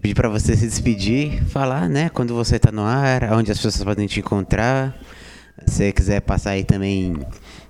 [0.02, 3.84] pedir para você se despedir, falar, né, quando você está no ar, onde as pessoas
[3.84, 4.96] podem te encontrar.
[5.66, 7.16] Se você quiser passar aí também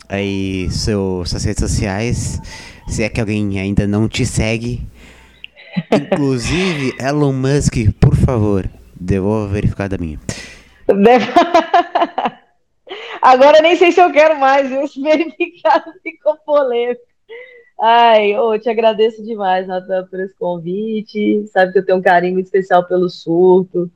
[0.10, 2.40] aí seu, suas redes sociais,
[2.88, 4.88] se é que alguém ainda não te segue.
[5.92, 8.70] Inclusive, Elon Musk, por favor,
[9.00, 10.20] devolva verificada minha.
[13.22, 17.02] Agora nem sei se eu quero mais, esse verificado ficou polêmico.
[17.80, 21.46] Ai, eu te agradeço demais, Natan, por esse convite.
[21.48, 23.90] Sabe que eu tenho um carinho especial pelo surto.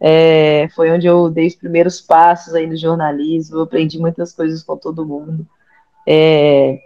[0.00, 3.56] É, foi onde eu dei os primeiros passos aí no jornalismo.
[3.56, 5.44] Eu aprendi muitas coisas com todo mundo.
[6.06, 6.78] É,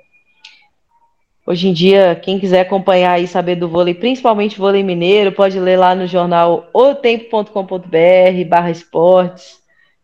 [1.47, 5.77] hoje em dia, quem quiser acompanhar e saber do vôlei, principalmente vôlei mineiro, pode ler
[5.77, 9.59] lá no jornal otempo.com.br barra esportes.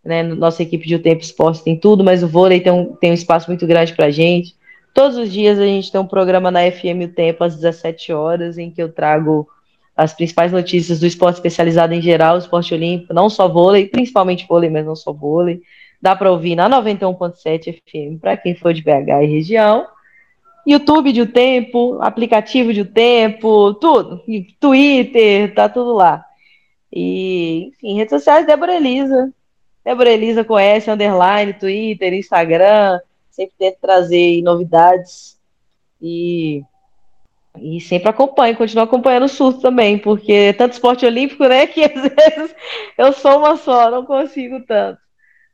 [0.05, 3.11] Né, nossa equipe de O Tempo Esportes tem tudo, mas o vôlei tem um, tem
[3.11, 4.55] um espaço muito grande para a gente.
[4.95, 8.57] Todos os dias a gente tem um programa na FM O Tempo às 17 horas,
[8.57, 9.49] em que eu trago
[9.97, 14.71] as principais notícias do esporte especializado em geral, esporte olímpico, não só vôlei, principalmente vôlei,
[14.71, 15.63] mas não só vôlei.
[16.01, 19.87] Dá para ouvir na 91.7 FM para quem for de BH e região.
[20.65, 24.23] YouTube de O Tempo, aplicativo de O Tempo, tudo.
[24.61, 26.25] Twitter, tá tudo lá.
[26.93, 29.33] E, enfim, redes sociais, Débora Elisa.
[29.85, 33.01] Débora Elisa S, underline, Twitter, Instagram,
[33.35, 35.37] sempre tento trazer novidades
[36.01, 36.63] e,
[37.59, 41.83] e sempre acompanho, continuo acompanhando o surto também, porque é tanto esporte olímpico, né, que
[41.83, 42.55] às vezes
[42.97, 45.03] eu sou uma só, não consigo tanto.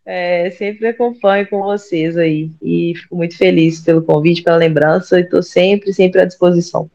[0.05, 5.23] É, sempre acompanho com vocês aí e fico muito feliz pelo convite, pela lembrança e
[5.23, 6.91] estou sempre, sempre à disposição.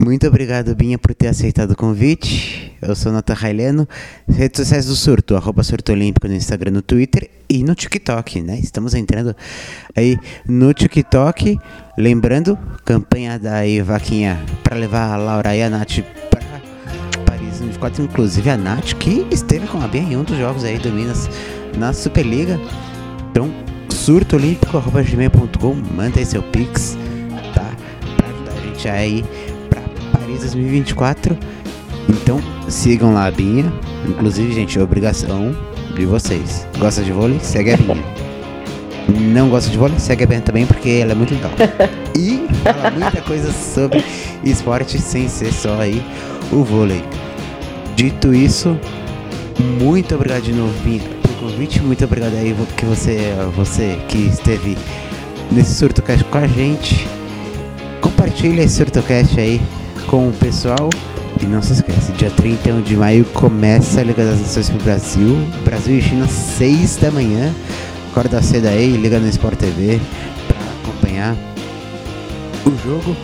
[0.00, 2.72] Muito obrigado, Binha, por ter aceitado o convite.
[2.80, 3.86] Eu sou Nata Raileno.
[4.28, 8.60] Redes sociais do Surto, arroba Surto Olímpico no Instagram, no Twitter e no TikTok, né?
[8.60, 9.34] Estamos entrando
[9.96, 11.58] aí no TikTok.
[11.98, 15.98] Lembrando, campanha da Vaquinha para levar a Laura e a Nath
[16.30, 16.42] para
[17.24, 20.78] Paris 24, inclusive a Nath, que esteve com a Binha em um dos jogos aí
[20.78, 21.28] do Minas
[21.76, 22.56] na Superliga.
[23.32, 23.52] Então,
[23.88, 26.96] surtoolímpico.gmail.com, manda aí seu pix,
[27.52, 27.68] tá?
[28.16, 29.24] Pra ajudar a gente aí
[30.38, 31.36] Paris 2024.
[32.08, 33.72] Então sigam lá a Binha.
[34.06, 35.54] Inclusive, gente, é obrigação
[35.94, 36.66] de vocês.
[36.78, 37.38] Gosta de vôlei?
[37.40, 38.04] Segue a Binha.
[39.32, 39.98] Não gosta de vôlei?
[39.98, 41.50] Segue a Binha também, porque ela é muito legal.
[42.18, 44.04] E fala muita coisa sobre
[44.42, 46.04] esporte sem ser só aí
[46.50, 47.04] o vôlei.
[47.94, 48.76] Dito isso,
[49.80, 51.80] muito obrigado de novo, Binha, pelo convite.
[51.80, 54.76] Muito obrigado aí que você, você que esteve
[55.52, 57.06] nesse SurtoCast com a gente.
[58.00, 59.60] Compartilha esse SurtoCast aí
[60.08, 60.88] com o pessoal.
[61.40, 65.36] E não se esqueça, dia 31 de maio começa a Liga das Nações pro Brasil.
[65.64, 67.54] Brasil e China, 6 da manhã.
[68.10, 70.00] Acorda cedo aí, liga no Sport TV
[70.48, 71.36] pra acompanhar
[72.66, 73.14] o jogo.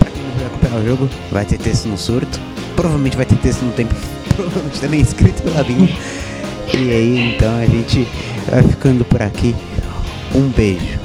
[0.00, 2.40] Pra quem não vai acompanhar o jogo, vai ter texto no surto.
[2.74, 3.94] Provavelmente vai ter texto no tempo,
[4.34, 5.96] provavelmente também escrito pela Binha.
[6.72, 8.08] E aí, então a gente
[8.50, 9.54] vai ficando por aqui.
[10.34, 11.03] Um beijo.